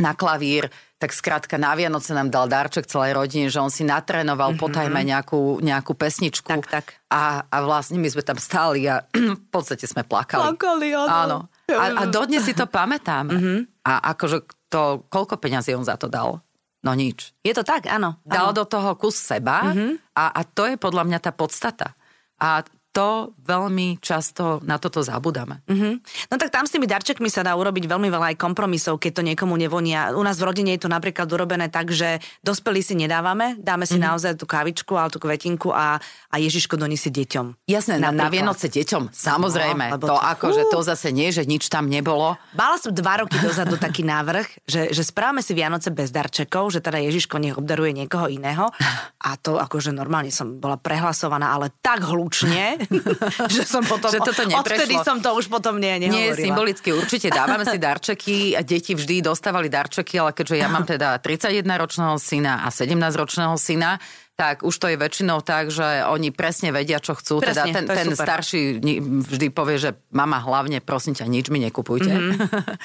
[0.00, 4.56] na klavír, tak skrátka na Vianoce nám dal darček celej rodine, že on si natrénoval
[4.56, 4.64] mm-hmm.
[4.64, 6.48] potajme nejakú, nejakú pesničku.
[6.48, 6.86] Tak, tak.
[7.12, 9.04] A, a vlastne my sme tam stáli a
[9.44, 10.56] v podstate sme plakali.
[10.56, 11.08] Plakali, áno.
[11.08, 11.38] áno.
[11.68, 13.28] A, a dodnes si to pamätám.
[13.28, 13.58] Mm-hmm.
[13.84, 16.40] A akože to, koľko peňazí on za to dal?
[16.80, 17.36] No nič.
[17.44, 18.16] Je to tak, áno.
[18.24, 18.56] Dal áno.
[18.56, 20.16] do toho kus seba mm-hmm.
[20.16, 21.92] a, a to je podľa mňa tá podstata.
[22.40, 22.64] A
[22.96, 25.60] to veľmi často na toto zabudáme.
[25.68, 25.94] Mm-hmm.
[26.32, 29.22] No tak tam s tými darčekmi sa dá urobiť veľmi veľa aj kompromisov, keď to
[29.28, 30.16] niekomu nevonia.
[30.16, 34.00] U nás v rodine je to napríklad urobené tak, že dospelí si nedávame, dáme si
[34.00, 34.08] mm-hmm.
[34.08, 36.00] naozaj tú kávičku alebo tú kvetinku a,
[36.32, 37.68] a Ježiško donesie deťom.
[37.68, 39.92] Jasné, na, na Vianoce deťom, samozrejme.
[39.92, 42.40] No, to, to ako, že to zase nie, že nič tam nebolo.
[42.56, 46.80] Bala som dva roky dozadu taký návrh, že, že správame si Vianoce bez darčekov, že
[46.80, 48.72] teda Ježiško nech obdaruje niekoho iného.
[49.20, 52.85] A to akože normálne som bola prehlasovaná, ale tak hlučne,
[53.54, 54.08] že som potom...
[54.10, 56.34] že toto odtedy som to už potom nie, nehovorila.
[56.34, 60.84] Nie, symbolicky určite dávame si darčeky a deti vždy dostávali darčeky, ale keďže ja mám
[60.92, 63.98] teda 31-ročného syna a 17-ročného syna,
[64.36, 67.40] tak už to je väčšinou tak, že oni presne vedia, čo chcú.
[67.40, 68.84] Presne, teda ten, ten starší
[69.24, 72.12] vždy povie, že mama hlavne, prosím ťa, nič mi nekupujte.
[72.12, 72.38] Mm-hmm.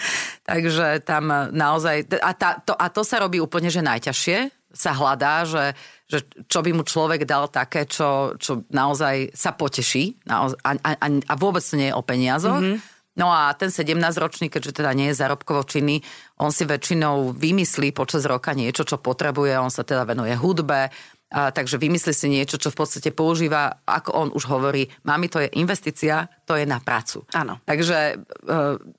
[0.51, 2.07] Takže tam naozaj...
[2.23, 5.65] A, tá, to, a to sa robí úplne, že najťažšie sa hľadá, že,
[6.07, 11.07] že čo by mu človek dal také, čo, čo naozaj sa poteší naozaj, a, a,
[11.07, 12.59] a vôbec to nie je o peniazoch.
[12.59, 12.99] Mm-hmm.
[13.19, 15.99] No a ten 17-ročný, keďže teda nie je zárobkovo činný,
[16.39, 20.87] on si väčšinou vymyslí počas roka niečo, čo potrebuje, on sa teda venuje hudbe,
[21.31, 25.39] a, takže vymyslí si niečo, čo v podstate používa, ako on už hovorí, mami, to
[25.39, 27.23] je investícia, to je na prácu.
[27.31, 27.63] Áno.
[27.63, 28.15] Takže e,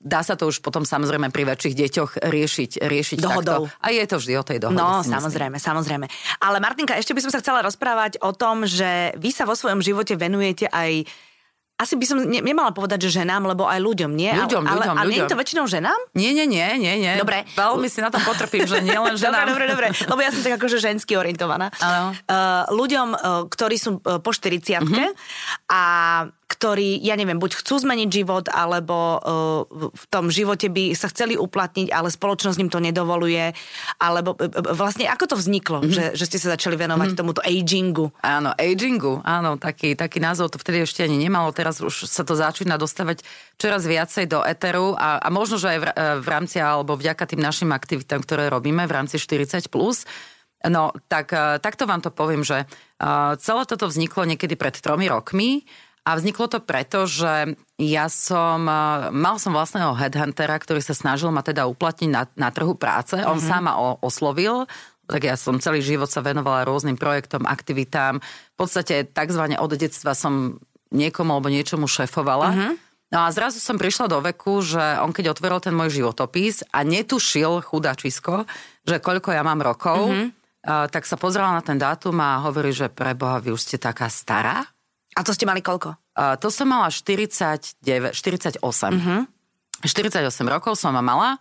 [0.01, 3.69] dá sa to už potom samozrejme pri väčších deťoch riešiť, riešiť Dohodou.
[3.69, 3.85] takto.
[3.85, 4.81] A je to vždy o tej dohode.
[4.81, 6.09] No, samozrejme, samozrejme.
[6.41, 9.85] Ale Martinka, ešte by som sa chcela rozprávať o tom, že vy sa vo svojom
[9.85, 11.05] živote venujete aj
[11.73, 14.29] asi by som ne, nemala povedať, že ženám, lebo aj ľuďom, nie?
[14.29, 15.09] Ľuďom, ale, ľuďom, ale, ľuďom.
[15.09, 15.99] nie je to väčšinou ženám?
[16.13, 17.13] Nie, nie, nie, nie, nie.
[17.17, 17.49] Dobre.
[17.57, 19.49] Veľmi si na to potrpím, že nie len ženám.
[19.49, 21.73] dobre, dobre, dobre, lebo ja som tak akože žensky orientovaná.
[21.81, 25.09] Uh, ľuďom, uh, ktorí sú uh, po 40 uh-huh.
[25.73, 25.81] a
[26.53, 31.33] ktorí, ja neviem, buď chcú zmeniť život, alebo uh, v tom živote by sa chceli
[31.33, 33.57] uplatniť, ale spoločnosť im to nedovoluje,
[33.97, 35.95] alebo uh, vlastne ako to vzniklo, mm-hmm.
[35.97, 37.19] že, že ste sa začali venovať mm-hmm.
[37.19, 38.13] tomuto agingu?
[38.21, 42.37] Áno, agingu, áno, taký, taký názov to vtedy ešte ani nemalo, teraz už sa to
[42.37, 43.25] začína dostávať
[43.57, 45.85] čoraz viacej do eteru a, a možno, že aj v,
[46.21, 50.05] v rámci alebo vďaka tým našim aktivitám, ktoré robíme v rámci 40+, plus,
[50.63, 52.63] No, tak, takto vám to poviem, že
[53.43, 55.67] celé toto vzniklo niekedy pred tromi rokmi
[56.03, 61.31] a vzniklo to preto, že ja som, e, mal som vlastného headhuntera, ktorý sa snažil
[61.31, 63.15] ma teda uplatniť na, na trhu práce.
[63.23, 63.47] On mm-hmm.
[63.47, 64.67] sám ma oslovil,
[65.07, 68.19] tak ja som celý život sa venovala rôznym projektom, aktivitám.
[68.19, 70.59] V podstate takzvané od detstva som
[70.91, 72.51] niekomu alebo niečomu šefovala.
[72.51, 72.73] Mm-hmm.
[73.13, 76.81] No a zrazu som prišla do veku, že on keď otvoril ten môj životopis a
[76.81, 78.49] netušil chudačisko,
[78.83, 80.27] že koľko ja mám rokov, mm-hmm.
[80.65, 84.09] uh, tak sa pozrela na ten dátum a hovorí, že preboha, vy už ste taká
[84.09, 84.65] stará.
[85.13, 85.93] A to ste mali koľko?
[86.17, 87.81] Uh, to som mala 49,
[88.13, 88.61] 48.
[88.61, 89.25] Uh-huh.
[89.83, 91.37] 48 rokov som ma mala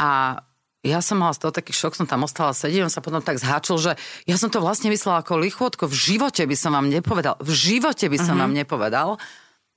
[0.00, 0.40] a
[0.84, 3.40] ja som mala z toho taký šok, som tam ostala sedieť, on sa potom tak
[3.40, 3.92] zháčil, že
[4.28, 8.04] ja som to vlastne myslela ako lichotko, v živote by som vám nepovedal, v živote
[8.12, 8.44] by som uh-huh.
[8.44, 9.10] vám nepovedal.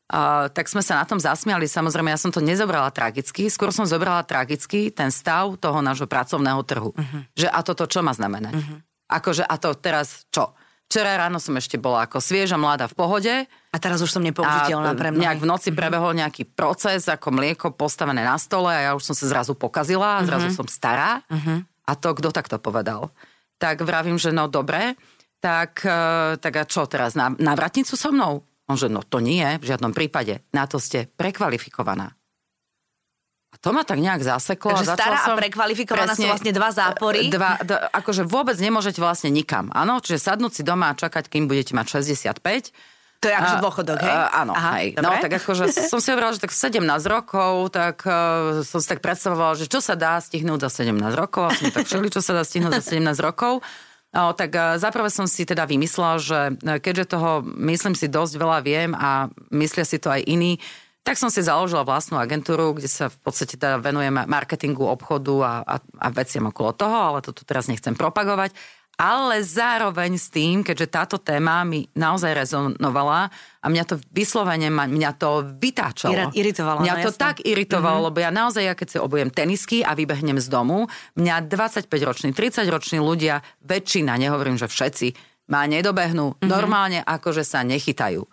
[0.08, 3.84] Uh, tak sme sa na tom zasmiali, samozrejme ja som to nezobrala tragicky, skôr som
[3.84, 6.91] zobrala tragicky ten stav toho nášho pracovného trhu.
[6.95, 7.21] Uh-huh.
[7.36, 8.56] Že a toto čo má znamenať?
[8.56, 8.80] Uh-huh.
[9.08, 10.56] Akože a to teraz čo?
[10.88, 13.34] Včera ráno som ešte bola ako svieža, mladá v pohode.
[13.43, 15.19] A teraz už som nepoužiteľná pre mňa.
[15.19, 19.15] Nejak v noci prebehol nejaký proces, ako mlieko postavené na stole a ja už som
[19.15, 20.63] sa zrazu pokazila a zrazu mm-hmm.
[20.63, 21.19] som stará.
[21.28, 21.58] Mm-hmm.
[21.88, 23.12] A to kto takto povedal?
[23.60, 24.95] Tak vravím, že no dobre,
[25.43, 28.47] tak, e, tak a čo teraz, na, na vratnicu so mnou?
[28.71, 30.39] On že no to nie, v žiadnom prípade.
[30.56, 32.15] Na to ste prekvalifikovaná.
[33.61, 34.77] To ma tak nejak zaseklo.
[34.77, 37.33] Takže stará som, a prekvalifikovaná presne, sú vlastne dva zápory.
[37.33, 39.73] Dva, d- akože vôbec nemôžete vlastne nikam.
[39.73, 42.37] Áno, čiže sadnúť si doma a čakať, kým budete mať 65.
[43.17, 44.13] To je akože dôchodok, hej?
[44.13, 44.93] Uh, áno, Aha, hej.
[44.93, 45.17] No, dobre.
[45.17, 49.01] No, tak akože som si hovorila, že tak 17 rokov, tak uh, som si tak
[49.01, 51.49] predstavovala, že čo sa dá stihnúť za 17 rokov.
[51.49, 53.65] A som tak všeli, čo sa dá stihnúť za 17 rokov.
[54.13, 56.39] No, tak zaprvé som si teda vymyslela, že
[56.79, 60.61] keďže toho, myslím si, dosť veľa viem a myslia si to aj iní,
[61.07, 65.53] tak som si založila vlastnú agentúru, kde sa v podstate teda venujem marketingu, obchodu a,
[65.63, 68.51] a, a veciam okolo toho, ale to tu teraz nechcem propagovať.
[68.99, 73.29] Ale zároveň s tým, keďže táto téma mi naozaj rezonovala
[73.61, 76.33] a mňa to vyslovene, mňa to vytáčalo.
[76.33, 76.81] Iritovalo.
[76.83, 77.23] Mňa no, to jasné.
[77.23, 78.07] tak iritovalo, mm-hmm.
[78.11, 82.99] lebo ja naozaj, ja keď si obujem tenisky a vybehnem z domu, mňa 25-roční, 30-roční
[82.99, 85.07] ľudia, väčšina, nehovorím, že všetci,
[85.53, 86.49] ma nedobehnú, mm-hmm.
[86.49, 88.27] normálne akože sa nechytajú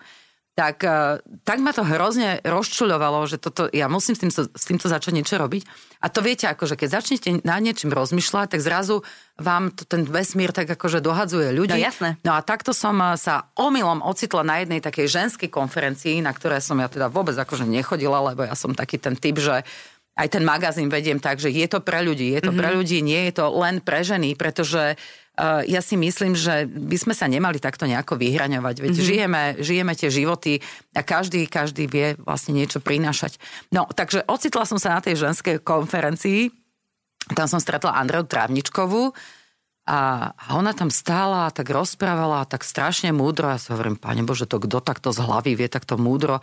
[0.54, 4.86] tak, e, tak ma to hrozne rozčuľovalo, že toto, ja musím s týmto, s týmto
[4.86, 5.66] začať niečo robiť.
[5.98, 9.02] A to viete, akože keď začnete na niečím rozmýšľať, tak zrazu
[9.34, 11.74] vám to, ten vesmír tak akože dohadzuje ľudí.
[11.74, 12.08] No jasné.
[12.22, 16.62] No a takto som e, sa omylom ocitla na jednej takej ženskej konferencii, na ktoré
[16.62, 19.66] som ja teda vôbec akože nechodila, lebo ja som taký ten typ, že
[20.14, 22.62] aj ten magazín vediem tak, že je to pre ľudí, je to mm-hmm.
[22.62, 25.23] pre ľudí, nie je to len pre ženy, pretože Uh,
[25.66, 29.08] ja si myslím, že by sme sa nemali takto nejako vyhraňovať, veď mm-hmm.
[29.10, 30.62] žijeme, žijeme tie životy
[30.94, 33.42] a každý, každý vie vlastne niečo prinášať.
[33.74, 36.54] No, takže ocitla som sa na tej ženskej konferencii,
[37.34, 39.10] tam som stretla Andreu Trávničkovú
[39.90, 43.50] a ona tam stála a tak rozprávala tak strašne múdro.
[43.50, 46.40] Ja si hovorím, Pane Bože, to kto takto z hlavy vie takto múdro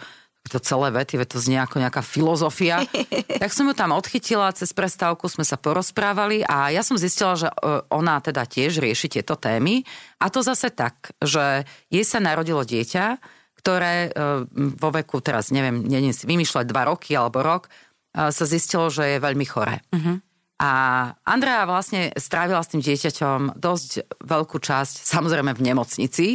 [0.49, 2.81] to celé vety, to znie ako nejaká filozofia.
[3.41, 7.47] tak som ju tam odchytila, cez prestávku sme sa porozprávali a ja som zistila, že
[7.47, 7.55] e,
[7.93, 9.85] ona teda tiež rieši tieto témy.
[10.17, 11.63] A to zase tak, že
[11.93, 13.21] jej sa narodilo dieťa,
[13.61, 14.45] ktoré e,
[14.81, 19.17] vo veku, teraz neviem, neviem si vymýšľať dva roky alebo rok, e, sa zistilo, že
[19.17, 19.85] je veľmi choré.
[19.93, 20.17] Uh-huh.
[20.61, 20.71] A
[21.25, 26.27] Andrea vlastne strávila s tým dieťaťom dosť veľkú časť, samozrejme v nemocnici.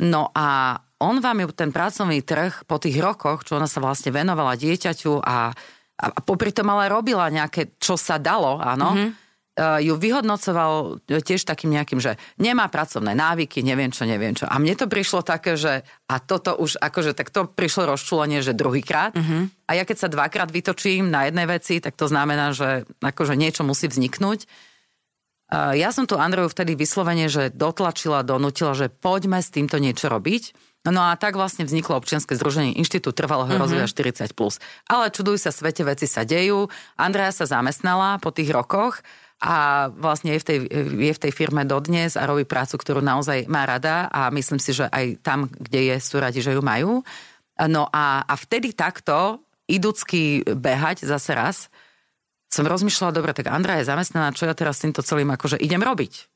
[0.00, 4.14] No a on vám ju ten pracovný trh po tých rokoch, čo ona sa vlastne
[4.14, 5.50] venovala dieťaťu a,
[5.98, 9.10] a popri tom ale robila nejaké, čo sa dalo, áno, mm-hmm.
[9.52, 14.48] Uh, ju vyhodnocoval tiež takým nejakým, že nemá pracovné návyky, neviem čo, neviem čo.
[14.48, 18.56] A mne to prišlo také, že a toto už, akože tak to prišlo rozčulenie, že
[18.56, 19.12] druhýkrát.
[19.12, 19.52] Uh-huh.
[19.68, 23.60] A ja keď sa dvakrát vytočím na jednej veci, tak to znamená, že akože niečo
[23.60, 24.48] musí vzniknúť.
[25.52, 30.08] Uh, ja som tu Andreju vtedy vyslovene, že dotlačila, donutila, že poďme s týmto niečo
[30.08, 30.71] robiť.
[30.82, 33.62] No a tak vlastne vzniklo občianske združenie Inštitút trvalého uh-huh.
[33.62, 34.34] rozvoja 40+.
[34.90, 36.66] Ale čuduj sa, svete veci sa dejú.
[36.98, 38.98] Andrea sa zamestnala po tých rokoch
[39.38, 40.58] a vlastne je v tej,
[41.06, 44.74] je v tej firme dodnes a robí prácu, ktorú naozaj má rada a myslím si,
[44.74, 47.02] že aj tam, kde je, sú radi, že ju majú.
[47.62, 51.56] No a, a vtedy takto, idúcky behať zase raz,
[52.52, 55.80] som rozmýšľala, dobre, tak Andrea je zamestnaná, čo ja teraz s týmto celým akože idem
[55.80, 56.31] robiť?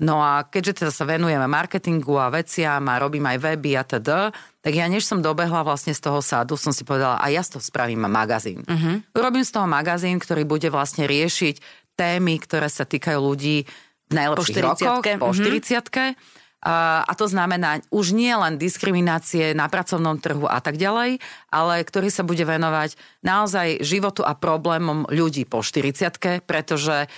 [0.00, 4.32] No a keďže teda sa venujeme marketingu a veciam a robím aj weby a teda,
[4.64, 7.56] tak ja než som dobehla vlastne z toho sádu, som si povedala, a ja z
[7.56, 8.64] toho spravím magazín.
[8.64, 9.04] Uh-huh.
[9.12, 11.60] Urobím z toho magazín, ktorý bude vlastne riešiť
[12.00, 13.68] témy, ktoré sa týkajú ľudí
[14.08, 16.16] v najlepších po rokoch, po uh-huh.
[16.16, 16.16] 40
[16.60, 21.16] a to znamená už nie len diskriminácie na pracovnom trhu a tak ďalej,
[21.48, 27.08] ale ktorý sa bude venovať naozaj životu a problémom ľudí po 40 pretože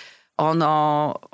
[0.43, 0.75] ono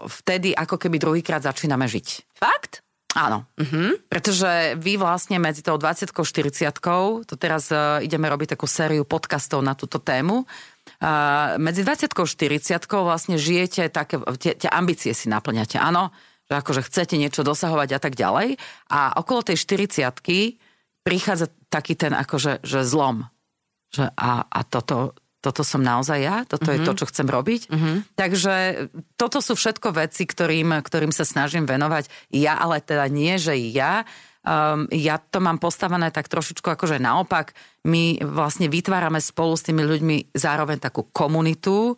[0.04, 2.36] vtedy ako keby druhýkrát začíname žiť.
[2.36, 2.84] Fakt?
[3.16, 3.48] Áno.
[3.56, 3.96] Uh-huh.
[4.06, 9.64] Pretože vy vlastne medzi tou 20 40 to teraz uh, ideme robiť takú sériu podcastov
[9.64, 15.80] na túto tému, uh, medzi 20 40 vlastne žijete také, tie, tie ambície si naplňate,
[15.80, 16.12] áno,
[16.48, 18.61] že akože chcete niečo dosahovať a tak ďalej.
[18.92, 20.04] A okolo tej 40
[21.00, 23.24] prichádza taký ten akože že zlom.
[23.88, 26.82] Že a, a toto, toto som naozaj ja, toto mm-hmm.
[26.82, 26.99] je to, mhm.
[26.99, 27.62] čo chcem robiť.
[27.70, 27.97] Mm-hmm.
[28.18, 28.55] Takže
[29.14, 32.11] toto sú všetko veci, ktorým, ktorým sa snažím venovať.
[32.34, 34.03] Ja, ale teda nie, že ja.
[34.43, 37.55] Um, ja to mám postavené tak trošičku akože naopak.
[37.86, 41.95] My vlastne vytvárame spolu s tými ľuďmi zároveň takú komunitu,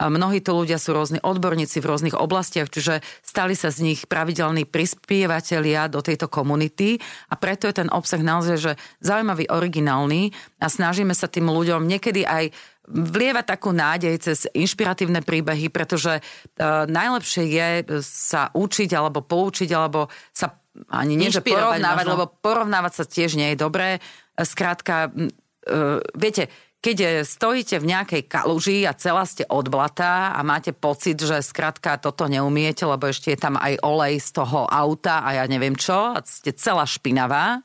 [0.00, 4.66] Mnohí to ľudia sú rôzni odborníci v rôznych oblastiach, čiže stali sa z nich pravidelní
[4.66, 6.98] prispievateľia do tejto komunity
[7.30, 8.72] a preto je ten obsah naozaj že
[9.04, 12.50] zaujímavý, originálny a snažíme sa tým ľuďom niekedy aj
[12.88, 17.68] vlievať takú nádej cez inšpiratívne príbehy, pretože uh, najlepšie je
[18.02, 20.58] sa učiť alebo poučiť, alebo sa
[20.88, 22.12] ani nie, že porovnávať, možno.
[22.16, 24.02] lebo porovnávať sa tiež nie je dobré.
[24.34, 26.50] Skrátka, uh, viete,
[26.82, 31.94] keď stojíte v nejakej kaluži a celá ste od blata a máte pocit, že skrátka
[32.02, 36.10] toto neumiete, lebo ešte je tam aj olej z toho auta a ja neviem čo,
[36.10, 37.62] a ste celá špinavá,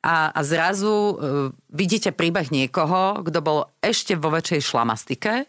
[0.00, 1.14] a, a zrazu uh,
[1.68, 5.44] vidíte príbeh niekoho, kto bol ešte vo väčšej šlamastike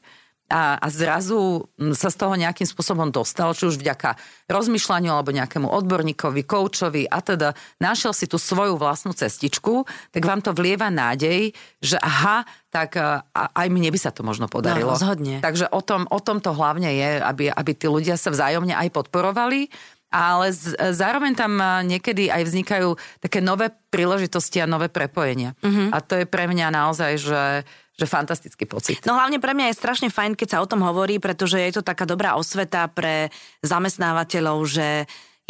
[0.52, 4.20] a, a zrazu sa z toho nejakým spôsobom dostal, či už vďaka
[4.52, 10.44] rozmýšľaniu alebo nejakému odborníkovi, koučovi a teda našiel si tú svoju vlastnú cestičku, tak vám
[10.44, 14.92] to vlieva nádej, že aha, tak a, aj mne by sa to možno podarilo.
[14.92, 15.40] No, rozhodne.
[15.40, 18.92] Takže o tom, o tom to hlavne je, aby, aby tí ľudia sa vzájomne aj
[18.92, 19.72] podporovali
[20.12, 21.56] ale z, zároveň tam
[21.88, 25.56] niekedy aj vznikajú také nové príležitosti a nové prepojenia.
[25.64, 25.88] Uh-huh.
[25.96, 27.64] A to je pre mňa naozaj, že,
[27.96, 29.00] že fantastický pocit.
[29.08, 31.82] No hlavne pre mňa je strašne fajn, keď sa o tom hovorí, pretože je to
[31.82, 33.32] taká dobrá osveta pre
[33.64, 34.88] zamestnávateľov, že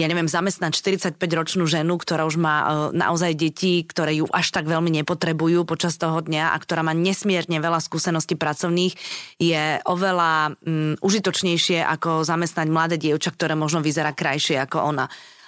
[0.01, 4.65] ja neviem, zamestnať 45-ročnú ženu, ktorá už má uh, naozaj deti, ktoré ju až tak
[4.65, 8.97] veľmi nepotrebujú počas toho dňa a ktorá má nesmierne veľa skúseností pracovných,
[9.37, 15.05] je oveľa um, užitočnejšie ako zamestnať mladé dievča, ktoré možno vyzerá krajšie ako ona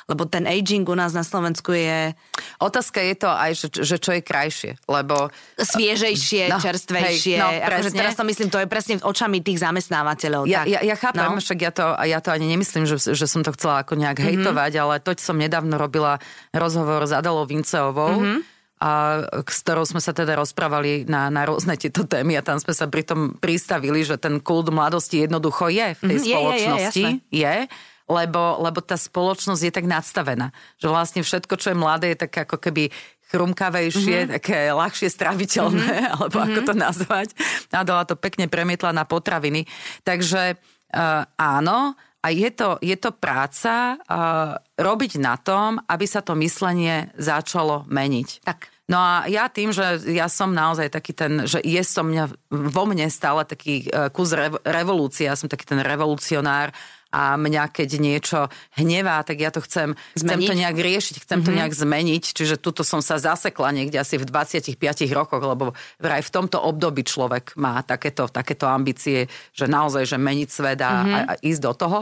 [0.07, 2.13] lebo ten aging u nás na Slovensku je...
[2.59, 5.31] Otázka je to aj, že, že čo je krajšie, lebo...
[5.55, 7.35] Sviežejšie, no, čerstvejšie.
[7.37, 10.47] Hej, no, akože teraz to myslím, to je presne očami tých zamestnávateľov.
[10.47, 11.39] Ja, ja, ja chápem, no.
[11.39, 14.43] však ja to, ja to ani nemyslím, že, že som to chcela ako nejak mm-hmm.
[14.43, 16.19] hejtovať, ale to som nedávno robila
[16.51, 21.79] rozhovor s Adalou Vinceovou, mm-hmm a s ktorou sme sa teda rozprávali na, na rôzne
[21.79, 26.01] tieto témy a tam sme sa pritom pristavili, že ten kult mladosti jednoducho je v
[26.03, 27.05] tej mm, spoločnosti.
[27.31, 31.71] Je, je, je, je lebo, lebo tá spoločnosť je tak nadstavená, že vlastne všetko, čo
[31.71, 32.91] je mladé, je tak ako keby
[33.33, 34.33] chrumkavejšie, mm-hmm.
[34.37, 36.13] také ľahšie straviteľné, mm-hmm.
[36.21, 36.69] alebo ako mm-hmm.
[36.69, 37.27] to nazvať.
[37.73, 39.65] Nadala to pekne premietla na potraviny.
[40.05, 46.23] Takže uh, áno, a je to, je to práca uh, robiť na tom, aby sa
[46.23, 48.47] to myslenie začalo meniť.
[48.47, 48.71] Tak.
[48.87, 52.83] No a ja tým, že ja som naozaj taký ten, že je som mňa, vo
[52.87, 56.71] mne stále taký uh, kus rev, revolúcie, ja som taký ten revolucionár
[57.13, 61.45] a mňa keď niečo hnevá, tak ja to chcem, chcem to nejak riešiť, chcem mm-hmm.
[61.45, 61.57] to mhm.
[61.61, 64.81] nejak zmeniť, čiže tuto som sa zasekla niekde asi v 25
[65.13, 70.49] rokoch, lebo vraj v tomto období človek má takéto, takéto ambície, že naozaj, že meniť
[70.49, 71.13] svet a, mm-hmm.
[71.13, 71.99] a, a ísť do toho.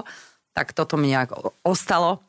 [0.55, 2.23] Tak toto mi nejak ostalo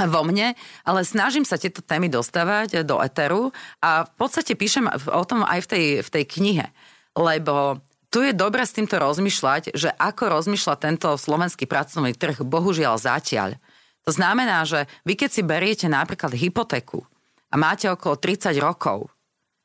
[0.00, 0.56] vo mne,
[0.88, 3.52] ale snažím sa tieto témy dostávať do eteru
[3.84, 6.66] a v podstate píšem o tom aj v tej, v tej knihe,
[7.12, 13.00] lebo tu je dobre s týmto rozmýšľať, že ako rozmýšľa tento slovenský pracovný trh, bohužiaľ
[13.00, 13.56] zatiaľ.
[14.04, 17.00] To znamená, že vy keď si beriete napríklad hypotéku
[17.48, 19.08] a máte okolo 30 rokov,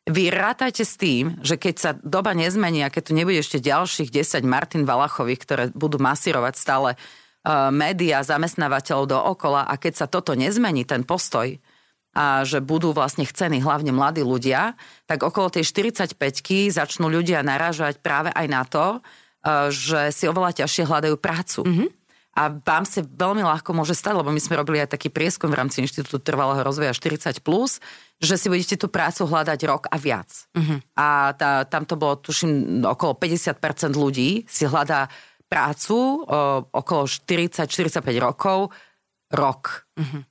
[0.08, 4.08] vy rátajte s tým, že keď sa doba nezmení a keď tu nebude ešte ďalších
[4.08, 10.32] 10 Martin Valachových, ktoré budú masírovať stále uh, média, zamestnávateľov dookola a keď sa toto
[10.32, 11.60] nezmení, ten postoj,
[12.18, 14.74] a že budú vlastne chcení hlavne mladí ľudia,
[15.06, 19.00] tak okolo tej 45-ky začnú ľudia narážať práve aj na to, e,
[19.70, 21.62] že si oveľa ťažšie hľadajú prácu.
[21.62, 21.90] Mm-hmm.
[22.38, 25.58] A vám sa veľmi ľahko môže stať, lebo my sme robili aj taký prieskum v
[25.58, 27.82] rámci Inštitútu trvalého rozvoja 40+, plus,
[28.22, 30.30] že si budete tú prácu hľadať rok a viac.
[30.54, 30.78] Uh-huh.
[30.94, 33.58] A tá, tam to bolo, tuším, okolo 50%
[33.98, 35.10] ľudí si hľadá
[35.50, 36.16] prácu o,
[36.62, 38.70] okolo 40-45 rokov
[39.34, 39.90] rok.
[39.98, 40.22] Uh-huh.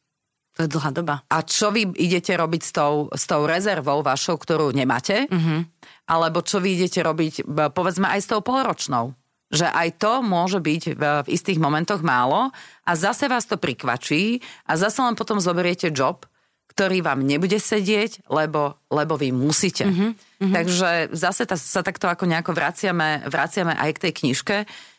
[0.56, 1.20] To je dlhá doba.
[1.28, 5.28] A čo vy idete robiť s tou, s tou rezervou vašou, ktorú nemáte?
[5.28, 5.60] Mm-hmm.
[6.08, 7.44] Alebo čo vy idete robiť,
[7.76, 9.12] povedzme, aj s tou polročnou?
[9.52, 12.50] Že aj to môže byť v, v istých momentoch málo
[12.82, 16.24] a zase vás to prikvačí a zase len potom zoberiete job,
[16.72, 19.86] ktorý vám nebude sedieť, lebo, lebo vy musíte.
[19.86, 20.52] Mm-hmm.
[20.56, 24.56] Takže zase ta, sa takto ako nejako vraciame, vraciame aj k tej knižke,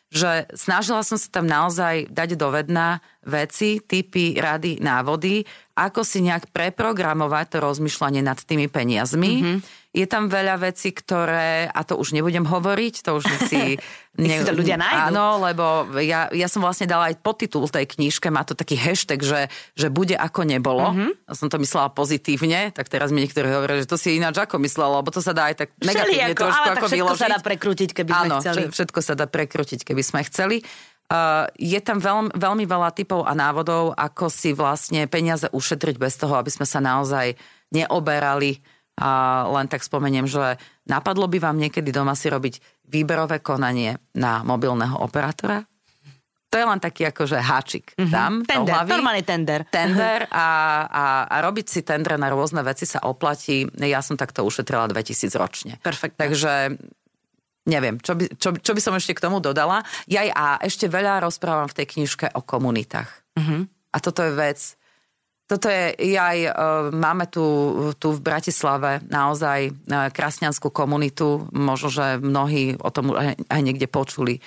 [0.07, 5.43] že snažila som sa tam naozaj dať do vedna veci, typy, rady, návody,
[5.75, 9.33] ako si nejak preprogramovať to rozmýšľanie nad tými peniazmi.
[9.43, 9.57] Mm-hmm.
[9.97, 13.81] Je tam veľa vecí, ktoré, a to už nebudem hovoriť, to už si...
[14.21, 15.09] ne, to ľudia nájdu.
[15.09, 19.25] Áno, lebo ja, ja som vlastne dala aj podtitul tej knižke, má to taký hashtag,
[19.25, 20.93] že, že bude ako nebolo.
[20.93, 21.33] Mm-hmm.
[21.33, 25.01] Som to myslela pozitívne, tak teraz mi niektorí hovoria, že to si ináč ako myslela,
[25.01, 27.21] lebo to sa dá aj tak negatívne ako, trošku ale ako tak všetko vyložiť.
[27.21, 28.61] sa dá prekrútiť, keby Áno, sme chceli.
[28.69, 30.61] všetko sa dá prekrútiť, keby sme chceli.
[31.07, 36.19] Uh, je tam veľmi, veľmi veľa typov a návodov, ako si vlastne peniaze ušetriť bez
[36.19, 37.31] toho, aby sme sa naozaj
[37.71, 38.59] neoberali.
[38.97, 40.57] A len tak spomeniem, že
[40.89, 45.61] napadlo by vám niekedy doma si robiť výberové konanie na mobilného operátora?
[46.47, 48.13] To je len taký akože háčik mm-hmm.
[48.13, 48.31] tam.
[48.47, 48.89] Tender, hlavy.
[48.89, 49.61] normálny tender.
[49.67, 50.47] Tender a,
[50.87, 53.67] a, a robiť si tendre na rôzne veci sa oplatí.
[53.83, 55.73] Ja som takto ušetrila 2000 ročne.
[55.83, 56.15] Perfekt.
[56.15, 56.79] Takže
[57.67, 59.83] neviem, čo by, čo, čo by som ešte k tomu dodala.
[60.07, 63.11] Ja a ešte veľa rozprávam v tej knižke o komunitách.
[63.35, 63.61] Mm-hmm.
[63.91, 64.79] A toto je vec,
[65.47, 66.51] toto je, aj uh,
[66.91, 67.43] máme tu,
[67.95, 73.87] tu v Bratislave naozaj uh, krasňanskú komunitu, možno, že mnohí o tom aj, aj niekde
[73.87, 74.43] počuli.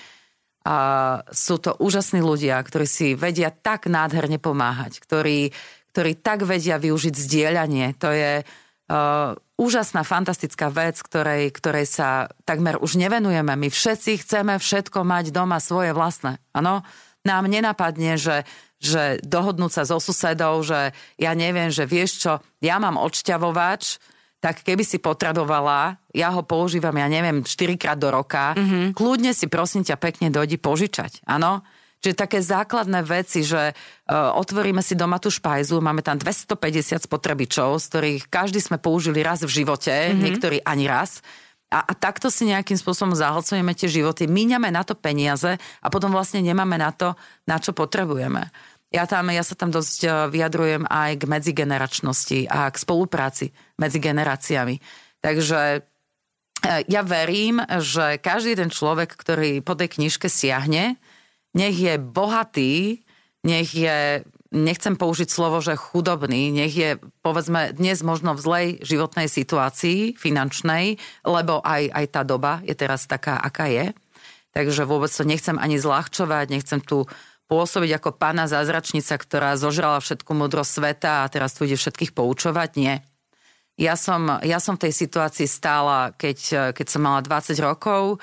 [0.61, 5.57] Uh, sú to úžasní ľudia, ktorí si vedia tak nádherne pomáhať, ktorí,
[5.97, 7.97] ktorí tak vedia využiť zdieľanie.
[7.97, 13.57] To je uh, úžasná, fantastická vec, ktorej, ktorej sa takmer už nevenujeme.
[13.57, 16.45] My všetci chceme všetko mať doma svoje vlastné.
[16.53, 16.85] Áno?
[17.25, 18.45] Nám nenapadne, že,
[18.81, 22.33] že dohodnúť sa so susedou, že ja neviem, že vieš čo,
[22.65, 24.01] ja mám odšťavovač,
[24.41, 28.97] tak keby si potrebovala, ja ho používam, ja neviem, 4 krát do roka, mm-hmm.
[28.97, 31.29] kľudne si prosím ťa pekne dojdi požičať.
[31.29, 31.61] Áno?
[32.01, 37.77] Čiže také základné veci, že uh, otvoríme si doma tú špajzu, máme tam 250 spotrebičov,
[37.77, 40.21] z ktorých každý sme použili raz v živote, mm-hmm.
[40.25, 41.21] niektorí ani raz.
[41.71, 46.11] A, a takto si nejakým spôsobom zahlcujeme tie životy, míňame na to peniaze a potom
[46.11, 47.15] vlastne nemáme na to,
[47.47, 48.49] na čo potrebujeme.
[48.91, 54.03] Ja, tam, ja sa tam dosť e, vyjadrujem aj k medzigeneračnosti a k spolupráci medzi
[54.03, 54.83] generáciami.
[55.23, 55.81] Takže e,
[56.91, 60.99] ja verím, že každý ten človek, ktorý po tej knižke siahne,
[61.55, 63.07] nech je bohatý,
[63.47, 69.31] nech je, nechcem použiť slovo, že chudobný, nech je, povedzme, dnes možno v zlej životnej
[69.31, 73.95] situácii finančnej, lebo aj, aj tá doba je teraz taká, aká je.
[74.51, 77.07] Takže vôbec to nechcem ani zľahčovať, nechcem tu
[77.51, 82.71] pôsobiť ako pána zázračnica, ktorá zožrala všetku múdrosť sveta a teraz tu ide všetkých poučovať.
[82.79, 83.03] Nie.
[83.75, 88.23] Ja som, ja som v tej situácii stála, keď, keď som mala 20 rokov,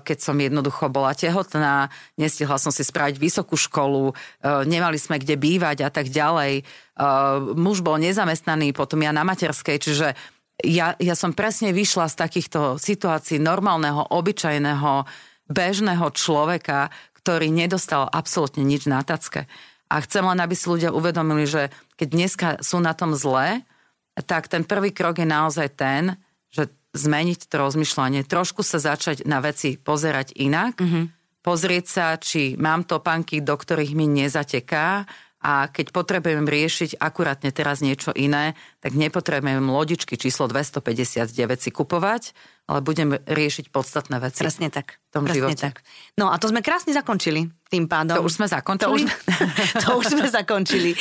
[0.00, 4.16] keď som jednoducho bola tehotná, nestihla som si spraviť vysokú školu,
[4.64, 6.64] nemali sme kde bývať a tak ďalej.
[7.52, 10.16] Muž bol nezamestnaný, potom ja na materskej, čiže
[10.64, 15.06] ja, ja som presne vyšla z takýchto situácií normálneho, obyčajného,
[15.48, 16.88] bežného človeka,
[17.18, 19.50] ktorý nedostal absolútne nič na tacke.
[19.88, 23.64] A chcem len, aby si ľudia uvedomili, že keď dneska sú na tom zlé,
[24.26, 26.18] tak ten prvý krok je naozaj ten,
[26.52, 31.04] že zmeniť to rozmýšľanie, trošku sa začať na veci pozerať inak, mm-hmm.
[31.44, 35.04] pozrieť sa, či mám topánky, do ktorých mi nezateká
[35.38, 41.30] a keď potrebujem riešiť akurátne teraz niečo iné, tak nepotrebujem lodičky číslo 259
[41.62, 42.34] si kupovať,
[42.68, 44.44] ale budem riešiť podstatné veci.
[44.44, 45.00] Presne tak.
[45.08, 45.64] V tom Presne živote.
[45.72, 45.80] tak.
[46.20, 48.20] No a to sme krásne zakončili tým pádom.
[48.20, 48.84] To už sme zakončili?
[48.84, 49.02] To už,
[49.84, 50.92] to už sme zakončili.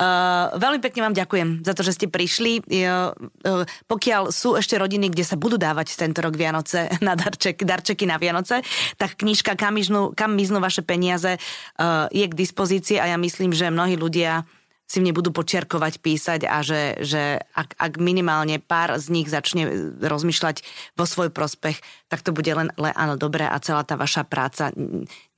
[0.00, 2.64] Uh, veľmi pekne vám ďakujem za to, že ste prišli.
[2.64, 3.12] Uh,
[3.44, 8.08] uh, pokiaľ sú ešte rodiny, kde sa budú dávať tento rok Vianoce na darček, darčeky
[8.08, 8.64] na Vianoce,
[8.96, 13.52] tak knižka Kam, miznú, kam miznú vaše peniaze uh, je k dispozícii a ja myslím,
[13.52, 14.48] že mnohí ľudia
[14.90, 19.94] si mne budú počiarkovať, písať a že, že ak, ak minimálne pár z nich začne
[20.02, 20.66] rozmýšľať
[20.98, 21.78] vo svoj prospech,
[22.10, 24.74] tak to bude len, len áno, dobré a celá tá vaša práca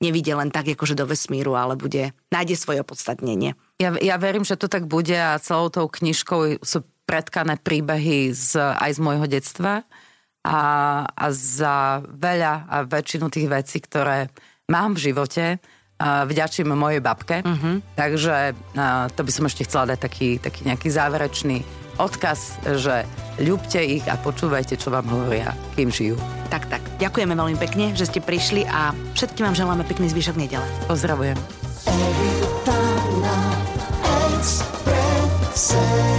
[0.01, 3.53] nevidie len tak, akože do vesmíru, ale bude, nájde svoje opodstatnenie.
[3.77, 8.57] Ja, ja verím, že to tak bude a celou tou knižkou sú predkané príbehy z,
[8.57, 9.85] aj z môjho detstva
[10.41, 10.61] a,
[11.05, 14.33] a za veľa a väčšinu tých vecí, ktoré
[14.65, 15.61] mám v živote,
[16.03, 17.39] vďačím mojej babke.
[17.41, 17.79] Uh-huh.
[17.95, 18.51] Takže
[19.15, 21.63] to by som ešte chcela dať taký, taký nejaký záverečný
[21.95, 23.05] odkaz, že
[23.39, 26.17] ľúbte ich a počúvajte, čo vám hovoria, kým žijú.
[26.49, 26.81] Tak, tak.
[26.97, 30.65] Ďakujeme veľmi pekne, že ste prišli a všetkým vám želáme pekný zvyšok nedele.
[30.89, 31.37] Pozdravujem.
[35.63, 36.12] Every